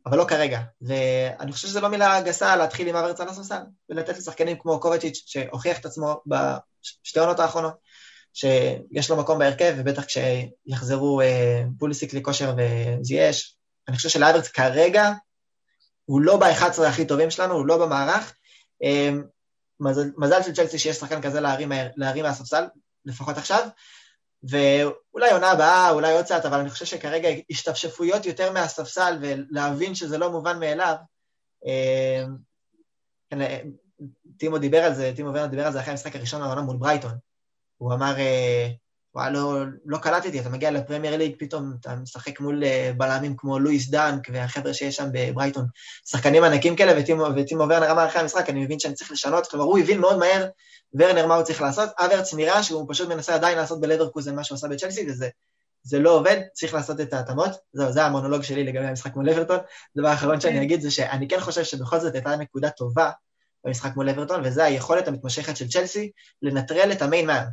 [0.05, 0.61] אבל לא כרגע.
[0.81, 5.23] ואני חושב שזו לא מילה גסה להתחיל עם אברץ על הספסל, ולתת לשחקנים כמו קובצ'יץ',
[5.25, 7.73] שהוכיח את עצמו בשתי עונות האחרונות,
[8.33, 13.56] שיש לו מקום בהרכב, ובטח כשיחזרו אה, פוליסיק לכושר וזייש,
[13.87, 15.11] אני חושב שלאברץ כרגע,
[16.05, 18.33] הוא לא ב-11 הכי טובים שלנו, הוא לא במערך.
[18.83, 19.09] אה,
[19.79, 22.65] מזל, מזל של צ'לסי שיש שחקן כזה להרים, להרים מהספסל,
[23.05, 23.67] לפחות עכשיו,
[24.43, 30.17] ואולי עונה הבאה, אולי עוד קצת, אבל אני חושב שכרגע השתפשפויות יותר מהספסל ולהבין שזה
[30.17, 30.95] לא מובן מאליו.
[31.67, 32.25] אה,
[33.29, 33.69] כן,
[34.37, 37.11] טימו דיבר על זה, טימו ורנר דיבר על זה אחרי המשחק הראשון מהעונה מול ברייטון.
[37.77, 38.15] הוא אמר,
[39.17, 43.59] וואי, לא, לא קלטתי, אתה מגיע לפרמייר ליג, פתאום אתה משחק מול אה, בלמים כמו
[43.59, 45.65] לואיס דאנק והחבר'ה שיש שם בברייטון,
[46.05, 49.65] שחקנים ענקים כאלה, וטימו, וטימו ורנר אמר אחרי המשחק, אני מבין שאני צריך לשנות, כלומר
[49.65, 50.47] הוא הבין מאוד מהר,
[50.93, 54.55] ורנר, מה הוא צריך לעשות, אברץ נראה שהוא פשוט מנסה עדיין לעשות בלברקוזן מה שהוא
[54.55, 55.29] עשה בצ'לסי, וזה
[55.83, 59.57] זה לא עובד, צריך לעשות את ההתאמות, זהו, זה המונולוג שלי לגבי המשחק מול אברטון.
[59.95, 63.11] הדבר האחרון שאני אגיד זה שאני כן חושב שבכל זאת הייתה נקודה טובה
[63.65, 67.43] במשחק מול אברטון, וזה היכולת המתמשכת של צ'לסי לנטרל את המיין מן.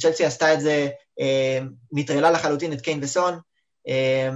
[0.00, 0.88] צ'לסי עשתה את זה,
[1.20, 1.58] אה,
[1.92, 3.38] נטרלה לחלוטין את קיין וסון.
[3.88, 4.30] אה,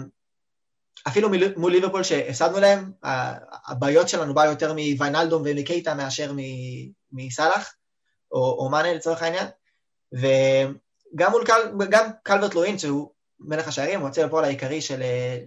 [1.08, 2.92] אפילו מול ליברפול שהפסדנו להם,
[3.66, 6.32] הבעיות שלנו באו יותר מוויינלדום ומקייטה מאשר
[7.12, 7.74] מסאלח,
[8.32, 9.46] או, או מאנה לצורך העניין.
[10.12, 15.02] וגם מול קל, גם קלברט לואין, שהוא מלך השערים, הוא לפועל העיקרי של,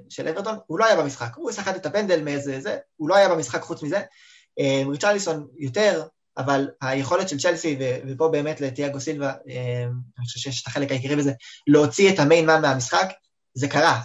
[0.09, 1.35] של אברטון, הוא לא היה במשחק.
[1.35, 4.01] הוא סחט את הפנדל מאיזה זה, הוא לא היה במשחק חוץ מזה.
[4.59, 6.07] אה, ריצ'רליסון יותר,
[6.45, 7.77] אבל היכולת של צ'לסי,
[8.07, 9.83] ופה באמת לתיאגו סילבה, אה,
[10.17, 11.31] אני חושב שיש את החלק העיקרי בזה,
[11.67, 13.09] להוציא את המיין מן מהמשחק,
[13.53, 13.99] זה קרה.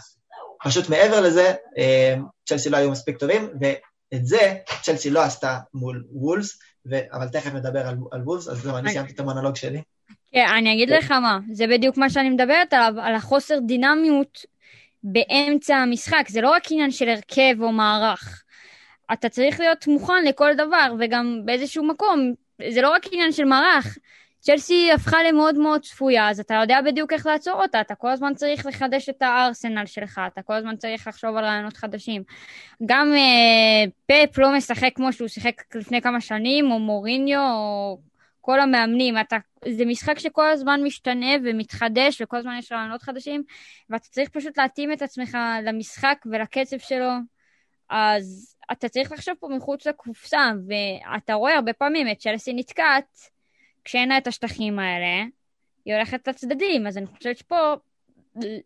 [0.65, 2.15] פשוט מעבר לזה, אה,
[2.49, 6.59] צ'לסי לא היו מספיק טובים, ואת זה צ'לסי לא עשתה מול וולס,
[7.13, 9.83] אבל תכף נדבר על, על וולס, אז זהו, אני סיימתי את המונולוג שלי.
[10.33, 14.45] כן, אני אגיד לך מה, זה בדיוק מה שאני מדברת עליו, על החוסר דינמיות
[15.03, 16.25] באמצע המשחק.
[16.29, 18.43] זה לא רק עניין של הרכב או מערך.
[19.13, 22.33] אתה צריך להיות מוכן לכל דבר, וגם באיזשהו מקום,
[22.71, 23.99] זה לא רק עניין של מערך.
[24.41, 28.35] צ'לסי הפכה למאוד מאוד צפויה, אז אתה יודע בדיוק איך לעצור אותה, אתה כל הזמן
[28.35, 32.23] צריך לחדש את הארסנל שלך, אתה כל הזמן צריך לחשוב על רעיונות חדשים.
[32.87, 37.99] גם אה, פאפ לא משחק כמו שהוא שיחק לפני כמה שנים, או מוריניו, או
[38.41, 39.37] כל המאמנים, אתה,
[39.69, 43.43] זה משחק שכל הזמן משתנה ומתחדש, וכל הזמן יש רעיונות חדשים,
[43.91, 47.11] ואתה צריך פשוט להתאים את עצמך למשחק ולקצב שלו.
[47.91, 53.19] אז אתה צריך לחשוב פה מחוץ לקופסה, ואתה רואה הרבה פעמים את צ'לסי נתקעת
[53.85, 55.25] כשאין לה את השטחים האלה,
[55.85, 57.75] היא הולכת לצדדים, אז אני חושבת שפה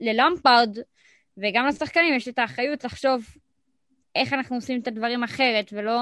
[0.00, 0.78] ללמפרד
[1.38, 3.24] וגם לשחקנים יש את האחריות לחשוב
[4.14, 6.00] איך אנחנו עושים את הדברים אחרת, ולא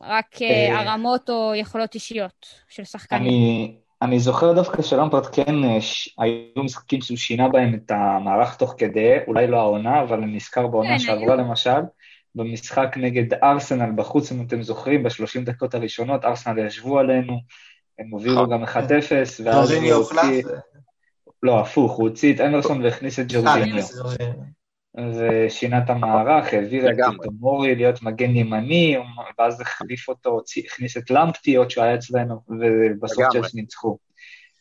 [0.00, 3.22] רק אה, הרמות או יכולות אישיות של שחקנים.
[3.22, 6.14] אני, אני זוכר דווקא שלמפרד כן, ש...
[6.18, 10.66] היו משחקים שהוא שינה בהם את המערך תוך כדי, אולי לא העונה, אבל אני נזכר
[10.66, 11.36] בעונה כן, שעברה.
[11.36, 11.80] למשל,
[12.38, 17.40] במשחק נגד ארסנל בחוץ, אם אתם זוכרים, בשלושים דקות הראשונות, ארסנל ישבו עלינו,
[17.98, 18.68] הם הובילו גם 1-0,
[19.44, 20.42] ואז הוא הוציא...
[21.42, 23.84] לא, הפוך, הוא הוציא את אמרסון והכניס את ג'ורג'יניו.
[25.16, 26.96] ושינה את המערך, העביר את
[27.40, 28.96] מורי להיות מגן ימני,
[29.38, 33.98] ואז החליף אותו, הכניס את למפטי, עוד שהוא היה אצלנו, ובסוף צ'לס ניצחו.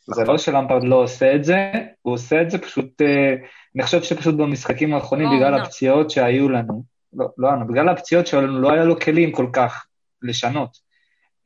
[0.08, 0.34] זה נכון.
[0.34, 3.36] לא שלמפרד לא עושה את זה, הוא עושה את זה פשוט, אה,
[3.76, 6.84] אני חושב שפשוט במשחקים האחרונים, בגלל הפציעות שהיו לנו,
[7.14, 9.86] לא, לא, בגלל הפציעות שהיו לנו, לא היה לו כלים כל כך
[10.22, 10.78] לשנות.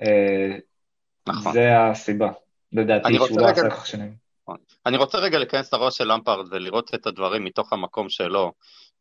[0.01, 0.57] אה,
[1.27, 1.53] נכון.
[1.53, 2.31] זה הסיבה,
[2.71, 4.21] לדעתי, שהוא לא עשה כך שנים.
[4.85, 8.51] אני רוצה רגע להיכנס לראש של למפרד ולראות את הדברים מתוך המקום שלו,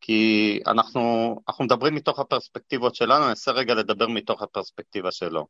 [0.01, 5.47] כי אנחנו, אנחנו מדברים מתוך הפרספקטיבות שלנו, אני אנסה רגע לדבר מתוך הפרספקטיבה שלו.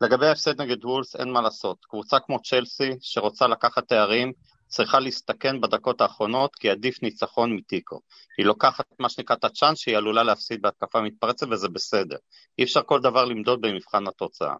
[0.00, 1.84] לגבי ההפסד נגד וולס, אין מה לעשות.
[1.84, 4.32] קבוצה כמו צ'לסי, שרוצה לקחת תארים,
[4.74, 8.00] צריכה להסתכן בדקות האחרונות, כי עדיף ניצחון מתיקו.
[8.38, 12.16] היא לוקחת מה שנקרא את הצ'אנס שהיא עלולה להפסיד בהתקפה מתפרצת, וזה בסדר.
[12.58, 14.54] אי אפשר כל דבר למדוד במבחן התוצאה.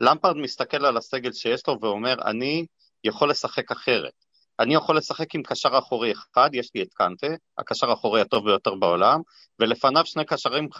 [0.00, 2.66] למפרד מסתכל על הסגל שיש לו ואומר, אני
[3.04, 4.12] יכול לשחק אחרת.
[4.60, 7.26] אני יכול לשחק עם קשר אחורי אחד, יש לי את קנטה,
[7.58, 9.20] הקשר האחורי הטוב ביותר בעולם,
[9.60, 10.78] ולפניו שני קשרים 50-50.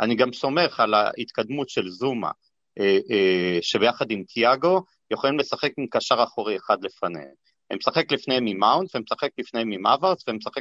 [0.00, 2.30] אני גם סומך על ההתקדמות של זומה,
[2.80, 7.43] אה, אה, שביחד עם תיאגו, יכולים לשחק עם קשר אחורי אחד לפניהם.
[7.72, 9.72] משחק לפניהם עם מאונט, והם משחק לפניהם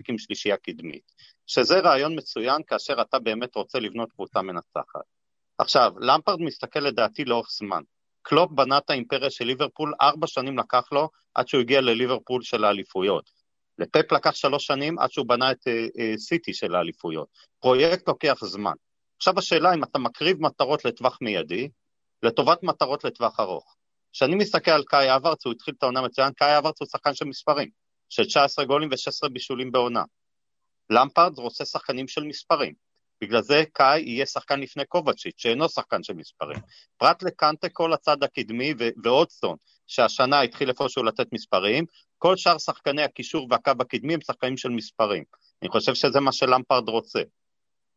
[0.10, 1.12] עם שלישייה קדמית.
[1.48, 5.02] שזה רעיון מצוין כאשר אתה באמת רוצה לבנות קבוצה מנצחת.
[5.58, 7.82] עכשיו, למפרד מסתכל לדעתי לאורך זמן.
[8.22, 12.64] קלופ בנה את האימפריה של ליברפול, ארבע שנים לקח לו עד שהוא הגיע לליברפול של
[12.64, 13.30] האליפויות.
[13.80, 17.28] לפפ לקח שלוש שנים עד שהוא בנה את uh, uh, סיטי של האליפויות.
[17.60, 18.74] פרויקט לוקח זמן.
[19.18, 21.70] עכשיו השאלה אם אתה מקריב מטרות לטווח מיידי,
[22.24, 23.76] לטובת מטרות לטווח ארוך.
[24.14, 27.26] כשאני מסתכל על קאי אברץ, הוא התחיל את העונה מצוין, קאי אברץ הוא שחקן של
[27.26, 27.70] מספרים,
[28.10, 30.04] של 19 גולים ו-16 בישולים בעונה.
[30.90, 32.74] למפרד רוצה שחקנים של מספרים.
[33.22, 36.60] בגלל זה קאי יהיה שחקן לפני קובצ'יץ', שאינו שחקן של מספרים.
[36.98, 38.74] פרט לקנטה כל הצד הקדמי
[39.04, 39.56] ואודסון,
[39.88, 41.86] שהשנה התחיל איפשהו לתת מספרים,
[42.18, 45.24] כל שאר שחקני הקישור והקו הקדמי הם שחקנים של מספרים.
[45.62, 47.22] אני חושב שזה מה שלמפרד רוצה.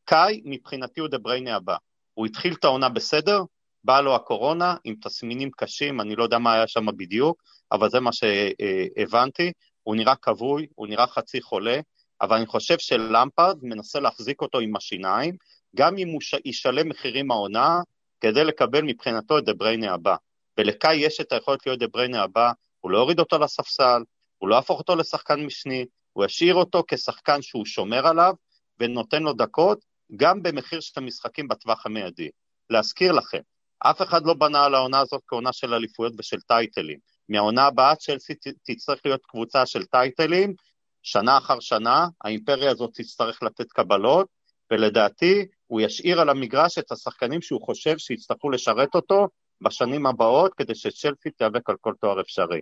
[0.05, 1.77] קאי, מבחינתי הוא דה בריינה הבא.
[2.15, 3.41] הוא התחיל את העונה בסדר,
[3.87, 8.01] באה לו הקורונה עם תסמינים קשים, אני לא יודע מה היה שם בדיוק, אבל זה
[8.01, 9.53] מה שהבנתי.
[9.83, 11.81] הוא נראה כבוי, הוא נראה חצי חולה,
[12.21, 15.37] אבל אני חושב שלמפרד מנסה להחזיק אותו עם השיניים,
[15.77, 17.81] גם אם הוא ישלם מחירים העונה,
[18.21, 20.17] כדי לקבל מבחינתו את דה בריינה הבא.
[20.59, 24.03] ולקאי יש את היכולת להיות דה בריינה הבא, הוא לא יוריד אותו לספסל,
[24.39, 28.35] הוא לא יהפוך אותו לשחקן משני, הוא ישאיר אותו כשחקן שהוא שומר עליו
[28.81, 29.85] ונותן לו דקות,
[30.17, 32.29] גם במחיר של המשחקים בטווח המיידי.
[32.71, 33.41] להזכיר לכם,
[33.79, 36.99] אף אחד לא בנה על העונה הזאת כעונה של אליפויות ושל טייטלים.
[37.29, 38.35] מהעונה הבאה צ'לסי
[38.65, 40.55] תצטרך להיות קבוצה של טייטלים,
[41.03, 44.27] שנה אחר שנה, האימפריה הזאת תצטרך לתת קבלות,
[44.71, 49.29] ולדעתי הוא ישאיר על המגרש את השחקנים שהוא חושב שיצטרכו לשרת אותו
[49.61, 52.61] בשנים הבאות, כדי שצ'לסי תיאבק על כל תואר אפשרי.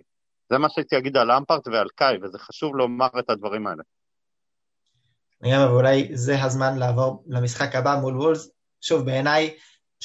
[0.49, 3.83] זה מה שהייתי להגיד על אמפרט ועל קאי, וזה חשוב לומר את הדברים האלה.
[5.41, 8.51] לגמרי, ואולי זה הזמן לעבור למשחק הבא מול וולס.
[8.81, 9.57] שוב, בעיניי,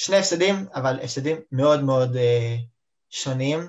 [0.03, 2.55] שני הפסדים, אבל הפסדים מאוד מאוד אה,
[3.09, 3.59] שונים.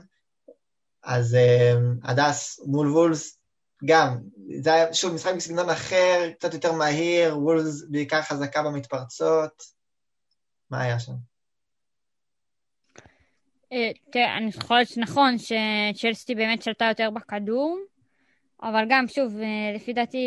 [1.03, 3.39] אז אה, הדס מול וולס,
[3.85, 4.19] גם,
[4.61, 9.63] זה היה שוב משחק בסגנון אחר, קצת יותר מהיר, וולס בעיקר חזקה במתפרצות.
[10.71, 11.13] מה היה שם?
[13.73, 17.79] אה, תראה, אני חושבת שנכון שצ'לסטי באמת שלטה יותר בכדור,
[18.63, 20.27] אבל גם, שוב, אה, לפי דעתי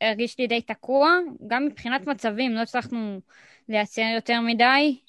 [0.00, 1.10] הרגיש לי די תקוע,
[1.46, 3.20] גם מבחינת מצבים, לא הצלחנו
[3.68, 5.05] לייצר יותר מדי.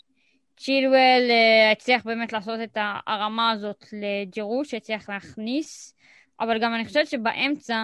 [0.58, 5.96] צ'ילואל uh, הצליח באמת לעשות את הרמה הזאת לג'ירו, שהצליח להכניס,
[6.40, 7.84] אבל גם אני חושבת שבאמצע,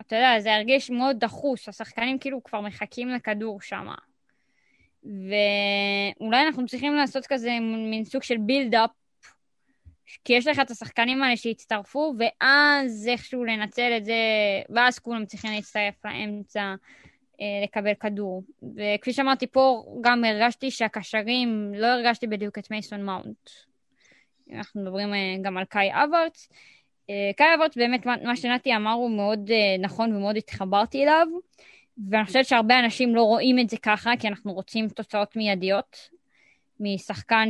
[0.00, 3.86] אתה יודע, זה הרגיש מאוד דחוס, השחקנים כאילו כבר מחכים לכדור שם.
[5.04, 7.50] ואולי אנחנו צריכים לעשות כזה
[7.90, 8.90] מין סוג של build-up,
[10.24, 14.14] כי יש לך את השחקנים האלה שהצטרפו, ואז איכשהו לנצל את זה,
[14.70, 16.74] ואז כולם צריכים להצטרף לאמצע.
[17.42, 18.42] אה, לקבל כדור.
[18.76, 23.50] וכפי שאמרתי פה, גם הרגשתי שהקשרים, לא הרגשתי בדיוק את מייסון מאונט.
[24.52, 26.48] אנחנו מדברים אה, גם על קאי אברץ.
[27.10, 31.26] אה, קאי אברץ, באמת, מה שנתי אמר הוא מאוד נכון ומאוד התחברתי אליו.
[32.10, 36.08] ואני חושבת שהרבה אנשים לא רואים את זה ככה, כי אנחנו רוצים תוצאות מיידיות
[36.80, 37.48] משחקן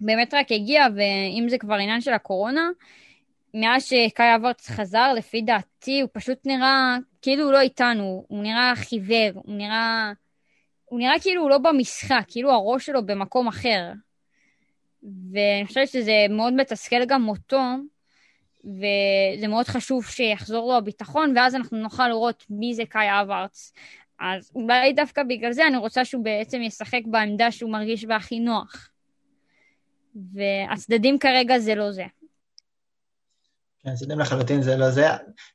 [0.00, 2.68] שבאמת רק הגיע, ואם זה כבר עניין של הקורונה,
[3.54, 8.72] מאז שקאי אברץ חזר, לפי דעתי, הוא פשוט נראה כאילו הוא לא איתנו, הוא נראה
[8.76, 10.12] חיוור, הוא נראה...
[10.84, 13.92] הוא נראה כאילו הוא לא במשחק, כאילו הראש שלו במקום אחר.
[15.02, 17.60] ואני חושבת שזה מאוד מתסכל גם אותו,
[18.64, 23.72] וזה מאוד חשוב שיחזור לו הביטחון, ואז אנחנו נוכל לראות מי זה קאי אברץ.
[24.20, 28.40] אז אולי דווקא בגלל זה אני רוצה שהוא בעצם ישחק בעמדה שהוא מרגיש בה הכי
[28.40, 28.90] נוח.
[30.34, 32.04] והצדדים כרגע זה לא זה.
[33.94, 35.06] צדדים לחלוטין זה לא זה.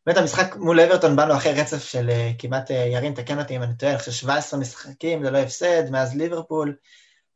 [0.05, 3.63] באמת המשחק מול אברטון באנו אחרי רצף של uh, כמעט, uh, ירין, תקן אותי אם
[3.63, 6.75] אני טועה, אני חושב 17 משחקים, זה לא הפסד, מאז ליברפול.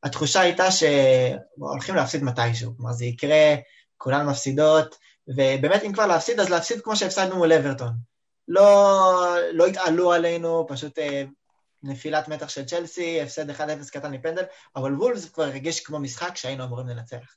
[0.04, 3.56] התחושה הייתה שהולכים להפסיד מתישהו, כלומר זה יקרה,
[3.98, 4.96] כולן מפסידות,
[5.28, 7.94] ובאמת אם כבר להפסיד, אז להפסיד כמו שהפסדנו מול אברטון.
[8.48, 11.24] לא, לא התעלו עלינו, פשוט אה,
[11.84, 13.54] נפילת מתח של צ'לסי, הפסד 1-0
[13.92, 14.44] קטן מפנדל,
[14.76, 17.36] אבל וולס כבר הרגיש כמו משחק שהיינו אמורים לנצח.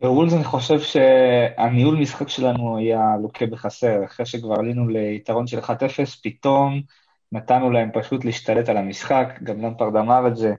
[0.00, 5.70] בוולס אני חושב שהניהול משחק שלנו היה לוקה בחסר, אחרי שכבר עלינו ליתרון של 1-0,
[6.22, 6.82] פתאום
[7.32, 10.54] נתנו להם פשוט להשתלט על המשחק, גם למפרד אמר את זה,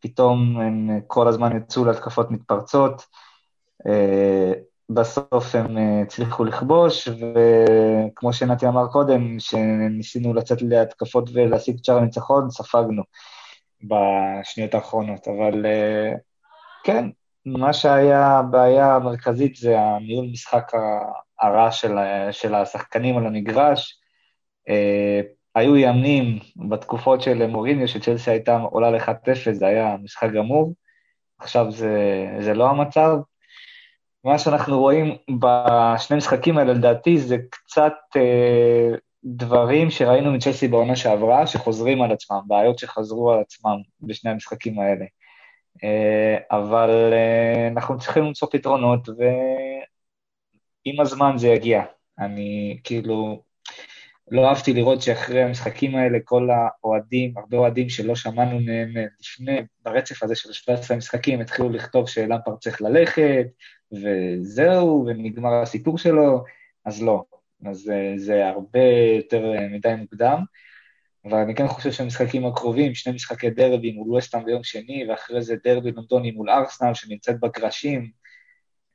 [0.00, 3.06] פתאום הם כל הזמן יצאו להתקפות מתפרצות,
[3.86, 4.52] אה,
[4.90, 11.98] בסוף הם אה, הצליחו לכבוש, וכמו שנתי אמר קודם, שניסינו לצאת להתקפות ולהשיג את שער
[11.98, 13.02] הניצחון, ספגנו
[13.82, 15.28] בשניות האחרונות.
[15.28, 16.12] אבל אה,
[16.84, 17.08] כן,
[17.46, 20.72] מה שהיה הבעיה המרכזית זה הניהול משחק
[21.40, 21.92] הרע של,
[22.30, 24.00] של השחקנים על המגרש.
[24.68, 25.20] אה,
[25.54, 30.74] היו ימים בתקופות של מוריניו, שצ'לסי הייתה עולה ל-1-0, זה היה משחק גמור.
[31.38, 33.16] עכשיו זה, זה לא המצב.
[34.24, 41.46] מה שאנחנו רואים בשני משחקים האלה, לדעתי, זה קצת אה, דברים שראינו מצ'לסי בעונה שעברה,
[41.46, 45.04] שחוזרים על עצמם, בעיות שחזרו על עצמם בשני המשחקים האלה.
[45.84, 51.82] אה, אבל אה, אנחנו צריכים למצוא פתרונות, ועם הזמן זה יגיע.
[52.18, 53.42] אני כאילו,
[54.30, 60.22] לא אהבתי לראות שאחרי המשחקים האלה כל האוהדים, הרבה אוהדים שלא שמענו מהם לפני, ברצף
[60.22, 63.46] הזה של 17 משחקים, התחילו לכתוב שלמפר צריך ללכת,
[63.92, 66.44] וזהו, ונגמר הסיפור שלו,
[66.84, 67.24] אז לא.
[67.66, 68.80] אז אה, זה הרבה
[69.16, 70.44] יותר אה, מדי מוקדם.
[71.24, 75.56] אבל אני כן חושב שהמשחקים הקרובים, שני משחקי דרבי מול וסטאם ביום שני, ואחרי זה
[75.64, 78.10] דרבי לונדוני מול ארסנל שנמצאת בקרשים,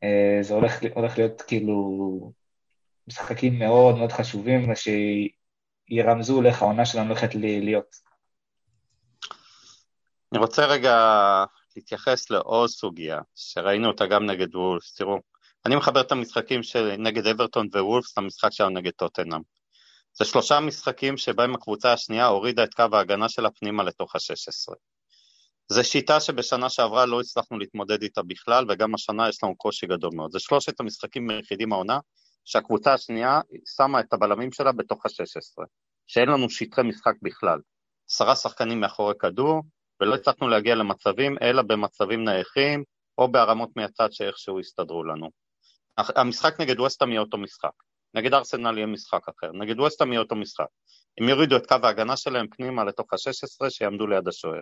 [0.04, 2.32] אה, זה הולך, הולך להיות כאילו
[3.08, 4.70] משחקים מאוד מאוד חשובים,
[5.90, 7.96] שירמזו לך העונה שלנו הולכת להיות.
[10.32, 10.96] אני רוצה רגע
[11.76, 14.96] להתייחס לעוד סוגיה, שראינו אותה גם נגד וולפס.
[14.96, 15.20] תראו,
[15.66, 19.42] אני מחבר את המשחקים של נגד אברטון ווולפס למשחק שלנו נגד טוטנאם.
[20.20, 24.76] זה שלושה משחקים שבהם הקבוצה השנייה הורידה את קו ההגנה שלה פנימה לתוך ה-16.
[25.70, 30.12] זו שיטה שבשנה שעברה לא הצלחנו להתמודד איתה בכלל, וגם השנה יש לנו קושי גדול
[30.14, 30.32] מאוד.
[30.32, 32.00] זה שלושת המשחקים היחידים העונה
[32.46, 33.42] שהקבוצה השנייה
[33.78, 35.66] שמה את הבלמים שלה בתוך ה-16,
[36.08, 37.60] שאין לנו שטחי משחק בכלל.
[38.10, 39.62] עשרה שחקנים מאחורי כדור,
[40.02, 42.84] ולא הצלחנו להגיע למצבים, אלא במצבים נייחים,
[43.18, 45.30] או בהרמות מהצד שאיכשהו יסתדרו לנו.
[45.98, 47.72] המשחק נגד ווסטהאם יהיה אותו משחק,
[48.14, 50.66] נגד ארסנל יהיה משחק אחר, נגד ווסטהאם יהיה אותו משחק.
[51.20, 54.62] הם יורידו את קו ההגנה שלהם פנימה לתוך ה-16, שיעמדו ליד השוער.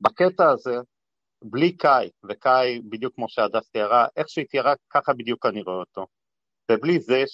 [0.00, 0.76] בקטע הזה,
[1.44, 6.06] בלי קאי, וקאי, בדיוק כמו שהדס תיארה, איך שהיא תיארה, ככה בדיוק אני רואה אותו.
[6.72, 7.24] ובלי זה,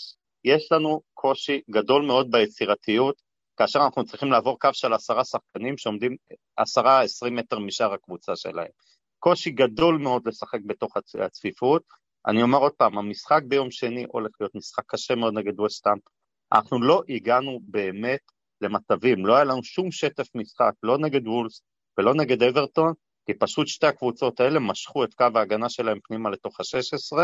[0.45, 3.23] יש לנו קושי גדול מאוד ביצירתיות,
[3.57, 6.17] כאשר אנחנו צריכים לעבור קו של עשרה שחקנים שעומדים
[6.57, 8.71] עשרה, עשרים מטר משאר הקבוצה שלהם.
[9.19, 11.83] קושי גדול מאוד לשחק בתוך הצפיפות.
[12.29, 15.97] אני אומר עוד פעם, המשחק ביום שני הולך להיות משחק קשה מאוד נגד ווסטאם.
[16.53, 18.21] אנחנו לא הגענו באמת
[18.61, 21.63] למצבים, לא היה לנו שום שטף משחק, לא נגד וולס
[21.99, 22.93] ולא נגד אברטון,
[23.27, 27.19] כי פשוט שתי הקבוצות האלה משכו את קו ההגנה שלהם פנימה לתוך ה-16,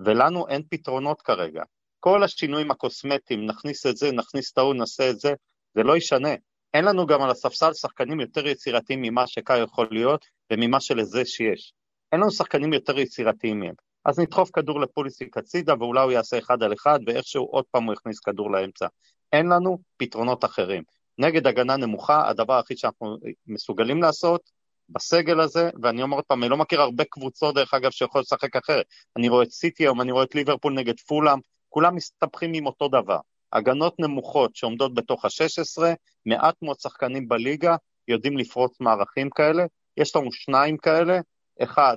[0.00, 1.62] ולנו אין פתרונות כרגע.
[2.00, 5.34] כל השינויים הקוסמטיים, נכניס את זה, נכניס את ההוא, נעשה את זה,
[5.74, 6.34] זה לא ישנה.
[6.74, 11.72] אין לנו גם על הספסל שחקנים יותר יצירתיים ממה שקאי יכול להיות וממה שלזה שיש.
[12.12, 13.74] אין לנו שחקנים יותר יצירתיים מהם.
[14.04, 17.92] אז נדחוף כדור לפוליסיק הצידה ואולי הוא יעשה אחד על אחד ואיכשהו עוד פעם הוא
[17.92, 18.86] יכניס כדור לאמצע.
[19.32, 20.82] אין לנו פתרונות אחרים.
[21.18, 24.50] נגד הגנה נמוכה, הדבר היחיד שאנחנו מסוגלים לעשות
[24.88, 28.56] בסגל הזה, ואני אומר עוד פעם, אני לא מכיר הרבה קבוצות דרך אגב שיכול לשחק
[28.56, 28.86] אחרת.
[29.16, 31.38] אני רואה את סיטי היום, אני רואה את ליברפול נגד פולאם,
[31.68, 33.18] כולם מסתבכים עם אותו דבר.
[33.52, 35.82] הגנות נמוכות שעומדות בתוך ה-16,
[36.26, 37.76] מעט מאוד שחקנים בליגה
[38.08, 39.64] יודעים לפרוץ מערכים כאלה,
[39.96, 41.20] יש לנו שניים כאלה,
[41.62, 41.96] אחד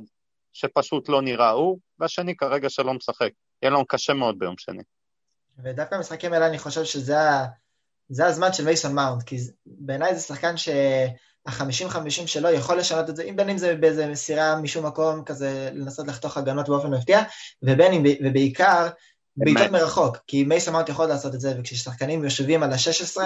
[0.58, 3.30] שפשוט לא נראה הוא, והשני כרגע שלא משחק.
[3.62, 4.84] יהיה לנו קשה מאוד ביום שני.
[5.64, 7.46] ודווקא במשחקים האלה אני חושב שזה ה...
[8.10, 13.24] זה הזמן של מייסון מאונט, כי בעיניי זה שחקן שה-50-50 שלו יכול לשנות את זה,
[13.24, 17.22] אם בין אם זה באיזה מסירה משום מקום כזה לנסות לחתוך הגנות באופן מפתיע,
[17.64, 18.88] ובין אם, ובעיקר
[19.38, 23.22] בעיטות מרחוק, כי מייסון מאונט יכול לעשות את זה, וכששחקנים יושבים על ה-16,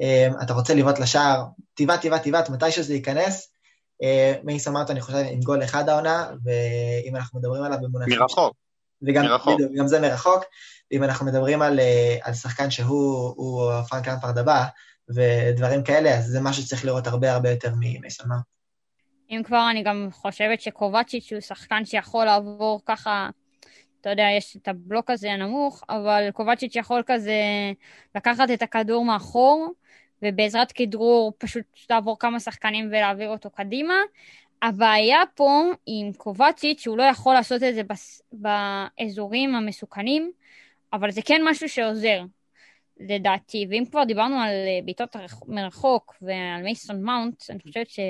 [0.00, 3.50] אמ, אתה רוצה לבעוט לשער, תבעט, תבעט, תבעט, מתי שזה ייכנס.
[4.44, 8.18] מייסון מאונט, אני חושב, עם גול אחד העונה, ואם אנחנו מדברים עליו במונחים...
[8.18, 8.56] מרחוק.
[9.02, 9.54] וגם, מרחוק.
[9.54, 10.44] בדיוק, גם זה מרחוק.
[10.90, 14.64] ואם אנחנו מדברים על, אה, על שחקן שהוא הוא פרנק למפרד הבא,
[15.14, 18.44] ודברים כאלה, אז זה משהו שצריך לראות הרבה הרבה יותר ממייסון מאונט.
[19.30, 23.28] אם כבר, אני גם חושבת שקובצ'יץ' הוא שחקן שיכול לעבור ככה,
[24.00, 27.32] אתה יודע, יש את הבלוק הזה הנמוך, אבל קובצ'יץ' יכול כזה
[28.14, 29.72] לקחת את הכדור מאחור,
[30.22, 33.94] ובעזרת כדרור פשוט לעבור כמה שחקנים ולהעביר אותו קדימה.
[34.62, 38.22] הבעיה פה עם קובצ'יץ', שהוא לא יכול לעשות את זה בס...
[38.32, 40.32] באזורים המסוכנים,
[40.92, 42.24] אבל זה כן משהו שעוזר,
[43.00, 43.66] לדעתי.
[43.70, 48.00] ואם כבר דיברנו על אה, בעיטות מרחוק ועל מייסון מאונט, אני חושבת ש...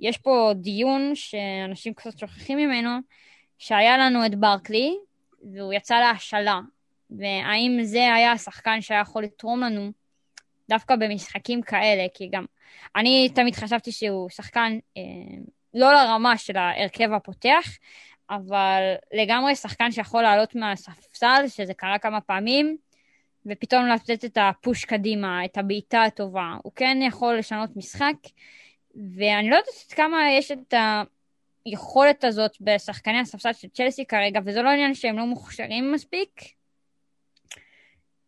[0.00, 2.90] יש פה דיון שאנשים קצת שוכחים ממנו,
[3.58, 4.96] שהיה לנו את ברקלי,
[5.42, 6.60] והוא יצא להשאלה.
[7.10, 9.92] והאם זה היה השחקן שהיה יכול לתרום לנו
[10.68, 12.44] דווקא במשחקים כאלה, כי גם
[12.96, 15.02] אני תמיד חשבתי שהוא שחקן אה,
[15.74, 17.66] לא לרמה של ההרכב הפותח,
[18.30, 22.76] אבל לגמרי שחקן שיכול לעלות מהספסל, שזה קרה כמה פעמים,
[23.46, 26.54] ופתאום לתת את הפוש קדימה, את הבעיטה הטובה.
[26.62, 28.16] הוא כן יכול לשנות משחק,
[28.94, 30.74] ואני לא יודעת כמה יש את
[31.64, 36.55] היכולת הזאת בשחקני הספסל של צ'לסי כרגע, וזה לא עניין שהם לא מוכשרים מספיק.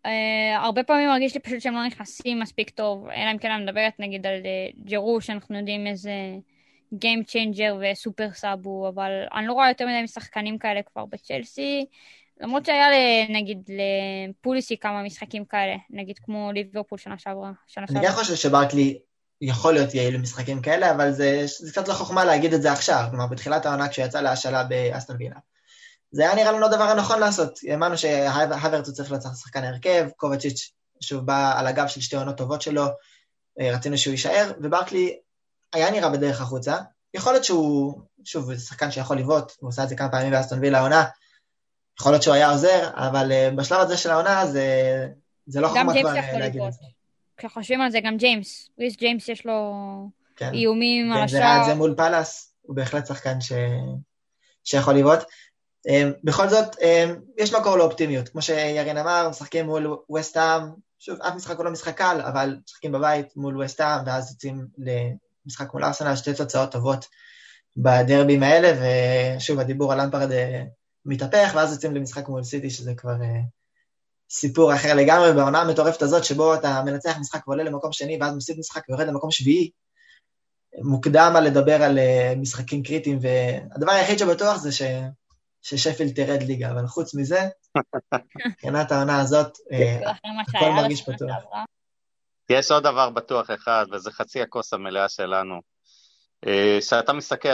[0.06, 0.11] Uh,
[0.58, 3.92] הרבה פעמים מרגיש לי פשוט שהם לא נכנסים מספיק טוב, אלא אם כן אני מדברת
[3.98, 6.12] נגיד על uh, ג'רו, שאנחנו יודעים איזה
[6.94, 11.87] Game Changer וסופר סאב הוא, אבל אני לא רואה יותר מדי משחקנים כאלה כבר בצ'לסי,
[12.40, 12.87] למרות שהיה
[13.28, 13.70] נגיד
[14.38, 17.50] לפוליסי כמה משחקים כאלה, נגיד כמו ליברפול שנה שעברה.
[17.78, 18.98] אני גם חושב שברקלי
[19.40, 23.04] יכול להיות יעיל במשחקים כאלה, אבל זה, זה קצת לא חוכמה להגיד את זה עכשיו,
[23.11, 25.37] כלומר בתחילת העונה כשהוא יצא להשאלה באסטון וילה.
[26.10, 30.72] זה היה נראה לנו הדבר הנכון לעשות, האמנו שהוורץ הוא צריך להיות שחקן הרכב, קובצ'יץ'
[31.00, 32.86] שוב בא על הגב של שתי עונות טובות שלו,
[33.60, 35.18] אה, רצינו שהוא יישאר, וברקלי
[35.72, 36.76] היה נראה בדרך החוצה,
[37.14, 40.58] יכול להיות שהוא, שוב, זה שחקן שיכול לבעוט, הוא עושה את זה כמה פעמים באסטון
[40.58, 41.04] וילה העונה,
[42.00, 44.66] יכול להיות שהוא היה עוזר, אבל אה, בשלב הזה של העונה זה,
[45.46, 46.84] זה לא חוכמה כבר אה, להגיד את זה.
[47.36, 49.72] כשחושבים על זה, גם ג'יימס, ריס ג'יימס יש לו
[50.36, 50.54] כן.
[50.54, 51.64] איומים על השער.
[51.66, 53.52] זה מול פאלאס, הוא בהחלט שחקן ש...
[54.64, 55.18] שיכול לבעוט.
[55.88, 58.29] אמ, בכל זאת, אמ, יש מקור לאופטימיות.
[58.29, 60.62] כמו שירין אמר, משחקים מול וסטהאם,
[60.98, 64.66] שוב, אף משחק הוא לא משחק קל, אבל משחקים בבית מול וסטהאם, ואז יוצאים
[65.46, 67.07] למשחק מול ארסנל, שתי תוצאות טובות
[67.77, 68.72] בדרבים האלה,
[69.37, 70.62] ושוב, הדיבור על למפרד אה,
[71.05, 73.40] מתהפך, ואז יוצאים למשחק מול סיטי, שזה כבר אה,
[74.31, 78.59] סיפור אחר לגמרי, בעונה המטורפת הזאת, שבו אתה מנצח משחק ועולה למקום שני, ואז מוסיף
[78.59, 79.70] משחק ויורד למקום שביעי,
[80.83, 84.72] מוקדם על לדבר על אה, משחקים קריטיים, והדבר היחיד שבטוח זה
[85.68, 85.74] ש...
[85.74, 87.40] ששפילד תרד ליגה, אבל חוץ מזה,
[88.46, 91.44] מבחינת העונה הזאת, אה, הכל מרגיש פתוח.
[92.50, 95.61] יש עוד דבר בטוח אחד, וזה חצי הכוס המלאה שלנו.
[96.46, 97.48] אה, כשאתה מסתכל,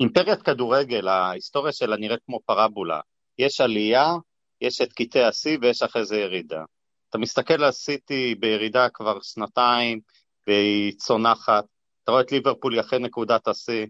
[0.00, 3.00] אימפריית כדורגל, ההיסטוריה שלה נראית כמו פרבולה.
[3.38, 4.12] יש עלייה,
[4.60, 6.64] יש את קטעי השיא ויש אחרי זה ירידה.
[7.10, 10.00] אתה מסתכל על סיטי בירידה כבר שנתיים
[10.46, 11.64] והיא צונחת,
[12.02, 13.86] אתה רואה את ליברפול אחרי נקודת השיא,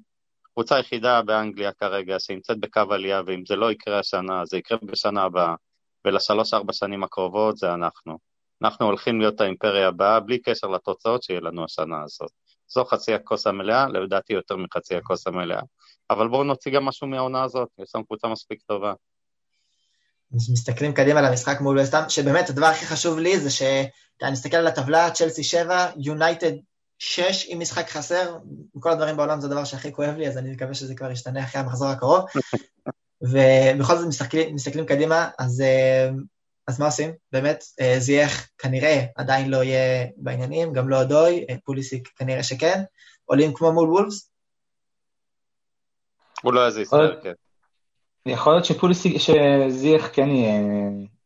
[0.55, 5.23] קבוצה היחידה באנגליה כרגע שנמצאת בקו עלייה, ואם זה לא יקרה השנה, זה יקרה בשנה
[5.23, 5.55] הבאה,
[6.05, 8.19] ולשלוש-ארבע שנים הקרובות זה אנחנו.
[8.63, 12.31] אנחנו הולכים להיות האימפריה הבאה, בלי קשר לתוצאות שיהיה לנו השנה הזאת.
[12.69, 15.61] זו חצי הכוס המלאה, לדעתי יותר מחצי הכוס המלאה.
[16.11, 18.93] אבל בואו נוציא גם משהו מהעונה הזאת, יש לנו קבוצה מספיק טובה.
[20.31, 25.11] מסתכלים קדימה למשחק מול וסטאם, שבאמת הדבר הכי חשוב לי זה שאתה מסתכל על הטבלה,
[25.11, 26.53] צ'לסי 7, יונייטד
[26.99, 28.39] 6 עם משחק חסר,
[28.75, 31.61] מכל הדברים בעולם זה הדבר שהכי כואב לי, אז אני מקווה שזה כבר ישתנה אחרי
[31.61, 32.25] המחזור הקרוב.
[33.23, 36.11] ובכל זאת מסתכלים, מסתכלים קדימה, אז, אה,
[36.69, 37.11] אז מה עושים?
[37.33, 42.83] באמת, אה, זייח כנראה עדיין לא יהיה בעניינים, גם לא דוי, אה, פוליסיק כנראה שכן,
[43.25, 44.31] עולים כמו מול וולפס.
[46.43, 46.91] הוא לא יזיז,
[47.23, 47.33] כן.
[48.27, 50.61] יכול להיות שפוליסיק, שזייח כן יהיה,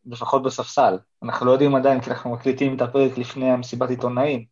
[0.06, 0.98] לפחות בספסל.
[1.22, 4.44] אנחנו לא יודעים עדיין, כי אנחנו מקליטים את הפרק לפני המסיבת עיתונאים,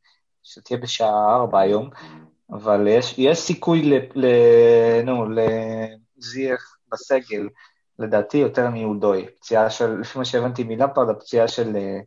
[0.46, 1.90] שתהיה בשעה ארבע היום,
[2.50, 3.94] אבל יש, יש סיכוי ל,
[6.18, 7.48] לזייח בסגל,
[7.98, 9.26] לדעתי יותר מיהודוי.
[9.40, 11.98] פציעה של, לפי מה שהבנתי מלמפרד, הפציעה של אה,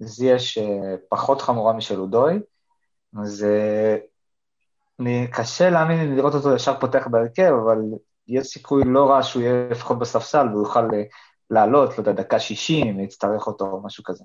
[0.00, 0.58] זייש
[1.08, 2.40] פחות חמורה משל הודוי,
[3.22, 3.96] אז אה,
[5.00, 7.78] אני, קשה להאמין לראות אותו ישר פותח בהרכב, אבל
[8.28, 11.02] יש סיכוי לא רע שהוא יהיה לפחות בספסל והוא יוכל אה,
[11.50, 14.24] לעלות, לא יודע, דקה 60, להצטרך אותו או משהו כזה.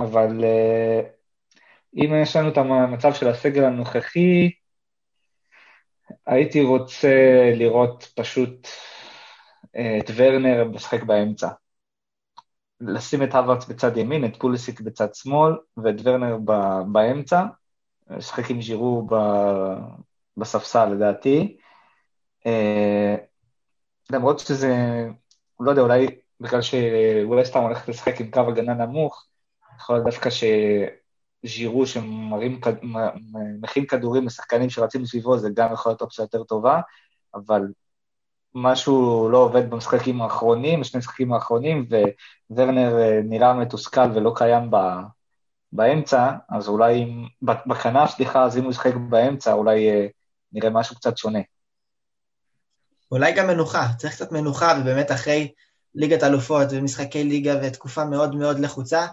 [0.00, 1.00] אה, אבל אה,
[1.94, 4.50] אם יש לנו את המצב של הסגל הנוכחי,
[6.26, 7.08] הייתי רוצה
[7.54, 8.68] לראות פשוט
[9.76, 11.48] אה, את ורנר משחק באמצע.
[12.80, 16.38] לשים את הווארץ בצד ימין, את פוליסיק בצד שמאל, ואת ורנר
[16.92, 17.42] באמצע,
[18.10, 19.06] לשחק עם ז'ירו
[20.36, 21.56] בספסל לדעתי.
[24.10, 24.74] למרות שזה,
[25.60, 26.06] לא יודע, אולי
[26.40, 29.26] בגלל שווסטהאם הולכת לשחק עם קו הגנה נמוך,
[29.78, 32.60] יכול להיות דווקא שז'ירו שמכין
[33.88, 36.80] כדורים לשחקנים שרצים מסביבו, זה גם יכול להיות אופציה יותר טובה,
[37.34, 37.62] אבל
[38.54, 41.88] משהו לא עובד במשחקים האחרונים, בשני המשחקים האחרונים,
[42.50, 44.76] וורנר אה, נראה מתוסכל ולא קיים ב,
[45.72, 47.06] באמצע, אז אולי,
[47.42, 50.06] בכנף, סליחה, אז אם הוא ישחק באמצע, אולי אה,
[50.52, 51.38] נראה משהו קצת שונה.
[53.12, 55.52] אולי גם מנוחה, צריך קצת מנוחה, ובאמת אחרי
[55.94, 59.06] ליגת אלופות ומשחקי ליגה ותקופה מאוד מאוד לחוצה,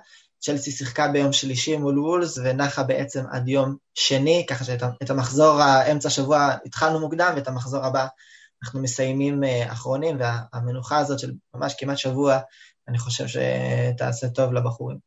[0.43, 6.07] צ'לסי שיחקה ביום שלישי מול וולס ונחה בעצם עד יום שני, ככה שאת המחזור האמצע
[6.07, 8.07] השבוע התחלנו מוקדם, ואת המחזור הבא
[8.63, 12.39] אנחנו מסיימים אה, אחרונים, והמנוחה הזאת של ממש כמעט שבוע,
[12.87, 14.97] אני חושב שתעשה טוב לבחורים.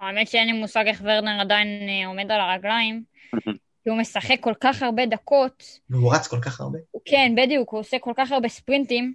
[0.00, 3.02] האמת שאין לי מושג איך ורנר עדיין אה, עומד על הרגליים,
[3.84, 5.64] כי הוא משחק כל כך הרבה דקות.
[5.90, 6.78] והוא רץ כל כך הרבה.
[7.04, 9.14] כן, בדיוק, הוא עושה כל כך הרבה ספרינטים.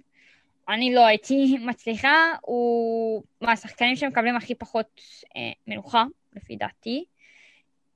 [0.70, 5.00] אני לא הייתי מצליחה, הוא מהשחקנים שמקבלים הכי פחות
[5.36, 6.04] אה, מנוחה,
[6.36, 7.04] לפי דעתי.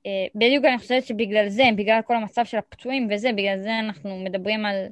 [0.05, 4.19] אה, בדיוק אני חושבת שבגלל זה, בגלל כל המצב של הפצועים וזה, בגלל זה אנחנו
[4.19, 4.87] מדברים על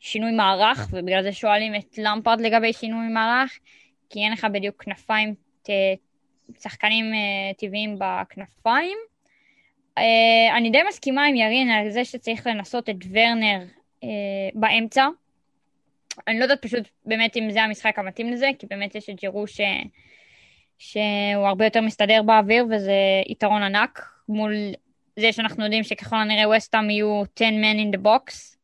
[0.00, 3.58] שינוי מערך, ובגלל זה שואלים את למפרד לגבי שינוי מערך,
[4.10, 5.70] כי אין לך בדיוק כנפיים, ת,
[6.60, 8.98] שחקנים אה, טבעיים בכנפיים.
[9.98, 13.64] אה, אני די מסכימה עם ירין על זה שצריך לנסות את ורנר
[14.04, 14.08] אה,
[14.54, 15.06] באמצע.
[16.28, 19.46] אני לא יודעת פשוט באמת אם זה המשחק המתאים לזה, כי באמת יש את ג'ירו
[19.46, 19.60] ש...
[20.78, 22.92] שהוא הרבה יותר מסתדר באוויר, וזה
[23.26, 24.52] יתרון ענק מול
[25.20, 28.56] זה שאנחנו יודעים שככל הנראה ווסטהאם יהיו 10 men in the box.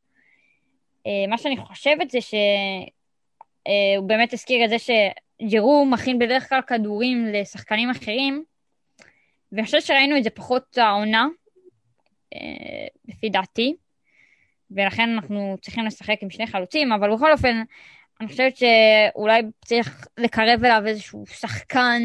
[1.07, 2.40] אה, מה שאני חושבת זה שהוא
[3.66, 8.44] אה, באמת הזכיר את זה שג'ירו מכין בדרך כלל כדורים לשחקנים אחרים,
[9.52, 11.26] ואני חושבת שראינו את זה פחות העונה,
[12.34, 13.74] אה, לפי דעתי.
[14.71, 17.62] ולכן אנחנו צריכים לשחק עם שני חלוצים, אבל בכל אופן,
[18.21, 22.03] אני חושבת שאולי צריך לקרב אליו איזשהו שחקן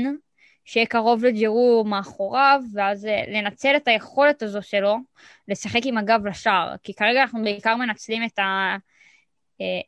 [0.65, 4.97] שיהיה קרוב לג'ירו מאחוריו, ואז אה, לנצל את היכולת הזו שלו
[5.47, 8.39] לשחק עם הגב לשער, כי כרגע אנחנו בעיקר מנצלים את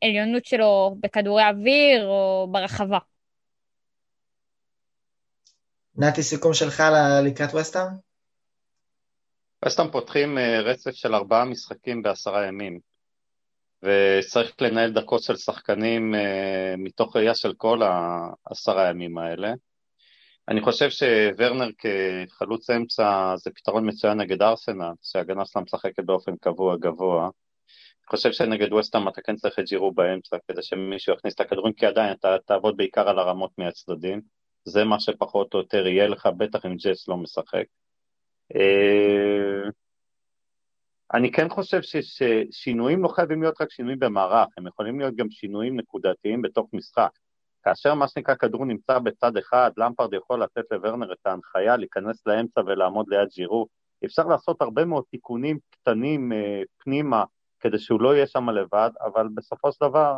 [0.02, 2.98] העליונות שלו בכדורי אוויר או ברחבה.
[5.96, 6.84] נתי, סיכום שלך
[7.24, 8.13] לקראת וסטאם?
[9.66, 12.80] וסטאם פותחים אה, רצף של ארבעה משחקים בעשרה ימים,
[13.84, 19.54] וצריך לנהל דקות של שחקנים אה, מתוך ראייה של כל העשרה ימים האלה.
[20.48, 26.76] אני חושב שוורנר כחלוץ אמצע זה פתרון מצוין נגד ארסנל, שההגנה שלה משחקת באופן קבוע
[26.78, 27.24] גבוה.
[27.24, 31.74] אני חושב שנגד וסטאם אתה כן צריך את ג'ירו באמצע, כדי שמישהו יכניס את הכדורים,
[31.74, 34.22] כי עדיין אתה תעבוד בעיקר על הרמות מהצדדים.
[34.66, 37.64] זה מה שפחות או יותר יהיה לך, בטח אם ג'ס לא משחק.
[38.56, 39.70] אה,
[41.14, 45.80] אני כן חושב ששינויים לא חייבים להיות רק שינויים במערך, הם יכולים להיות גם שינויים
[45.80, 47.10] נקודתיים בתוך משחק.
[47.64, 52.62] כאשר מה שנקרא כדור נמצא בצד אחד, למפרד יכול לתת לוורנר את ההנחיה להיכנס לאמצע
[52.66, 53.68] ולעמוד ליד ג'ירו.
[54.06, 57.24] אפשר לעשות הרבה מאוד תיקונים קטנים אה, פנימה
[57.60, 60.18] כדי שהוא לא יהיה שם לבד, אבל בסופו של דבר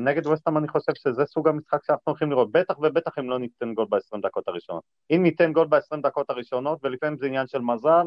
[0.00, 3.74] נגד וסטאם אני חושב שזה סוג המשחק שאנחנו הולכים לראות, בטח ובטח אם לא ניתן
[3.74, 4.82] גול ב-20 דקות הראשונות.
[5.10, 8.06] אם ניתן גול ב-20 דקות הראשונות, ולפעמים זה עניין של מזל,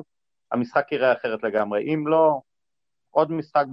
[0.51, 1.93] המשחק יראה אחרת לגמרי.
[1.93, 2.39] אם לא,
[3.11, 3.65] עוד משחק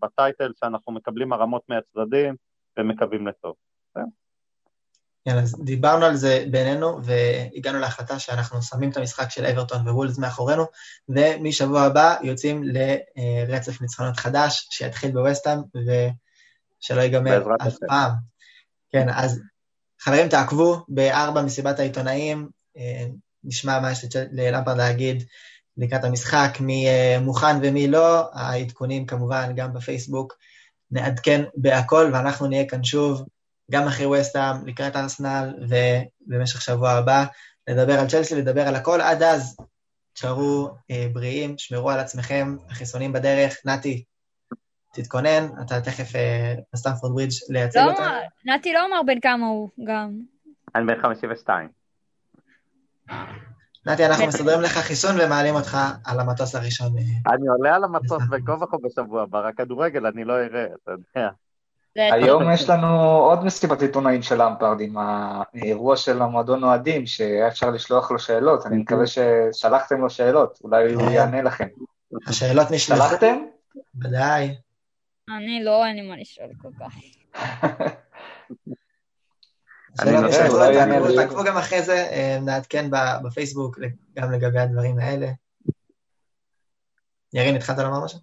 [0.00, 2.34] בטייטל שאנחנו מקבלים הרמות מהצדדים
[2.78, 3.54] ומקווים לטוב.
[5.24, 10.18] כן, אז דיברנו על זה בינינו, והגענו להחלטה שאנחנו שמים את המשחק של אברטון ווולס
[10.18, 10.64] מאחורינו,
[11.08, 15.58] ומשבוע הבא יוצאים לרצף ניצחונות חדש, שיתחיל בווסטהאם,
[16.82, 18.10] שלא ייגמר אף פעם.
[18.90, 19.40] כן, אז
[20.00, 23.06] חברים, תעקבו בארבע מסיבת העיתונאים, אה,
[23.44, 25.22] נשמע מה יש ללמפרד להגיד
[25.76, 30.32] לקראת המשחק, מי אה, מוכן ומי לא, העדכונים כמובן גם בפייסבוק,
[30.90, 33.22] נעדכן בהכל, ואנחנו נהיה כאן שוב,
[33.70, 37.24] גם אחרי וסטהאם, לקראת ארסנל, ובמשך שבוע הבא,
[37.68, 39.00] לדבר על צ'לסי, לדבר על הכל.
[39.00, 39.56] עד אז,
[40.12, 43.56] תשארו אה, בריאים, שמרו על עצמכם, החיסונים בדרך.
[43.64, 44.04] נתי,
[44.92, 48.06] תתכונן, אתה תכף אה, בסטנפורד ברידג' לייצג לא, אותנו.
[48.44, 50.10] נתי לא אמר בן כמה הוא גם.
[50.74, 51.68] אני בן 52.
[53.86, 56.98] נתי, אנחנו מסדרים לך חיסון ומעלים אותך על המטוס הראשון.
[56.98, 60.90] אה, אני עולה על המטוס בין כה בשבוע הבא, רק כדורגל אני לא אראה, אתה
[60.90, 61.28] יודע.
[61.96, 67.70] היום יש לנו עוד מסיבת עיתונאים של למפרד עם האירוע של המועדון אוהדים, שהיה אפשר
[67.70, 71.66] לשלוח לו שאלות, אני מקווה ששלחתם לו שאלות, אולי הוא יענה לכם.
[72.26, 73.08] השאלות נשלחו.
[73.08, 73.36] שלחתם?
[74.02, 74.54] ודאי.
[75.36, 76.94] אני לא, אין לי מה לשאול כל כך.
[80.02, 83.78] אני נשאלות, אולי תעקבו- גם אחרי זה, אה, נעדכן ב- בפייסבוק
[84.14, 85.26] גם לגבי הדברים האלה.
[87.34, 88.18] ירין, התחלת לומר משהו?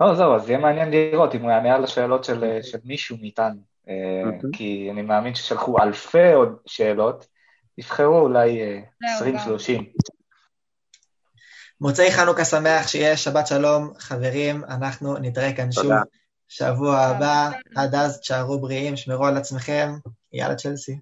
[0.00, 3.60] לא, זהו, אז יהיה מעניין לראות אם הוא יענה על השאלות של, של מישהו מאיתנו.
[3.88, 4.50] אה, אוקיי.
[4.52, 7.26] כי אני מאמין ששלחו אלפי עוד שאלות,
[7.78, 8.80] יבחרו אולי אה,
[9.18, 9.82] זהו, 20-30.
[11.84, 15.92] מוצאי חנוכה שמח, שיהיה שבת שלום, חברים, אנחנו נתראה כאן שוב.
[16.48, 19.92] שבוע הבא, עד אז תשארו בריאים, שמרו על עצמכם,
[20.32, 20.98] יאללה צ'לסי.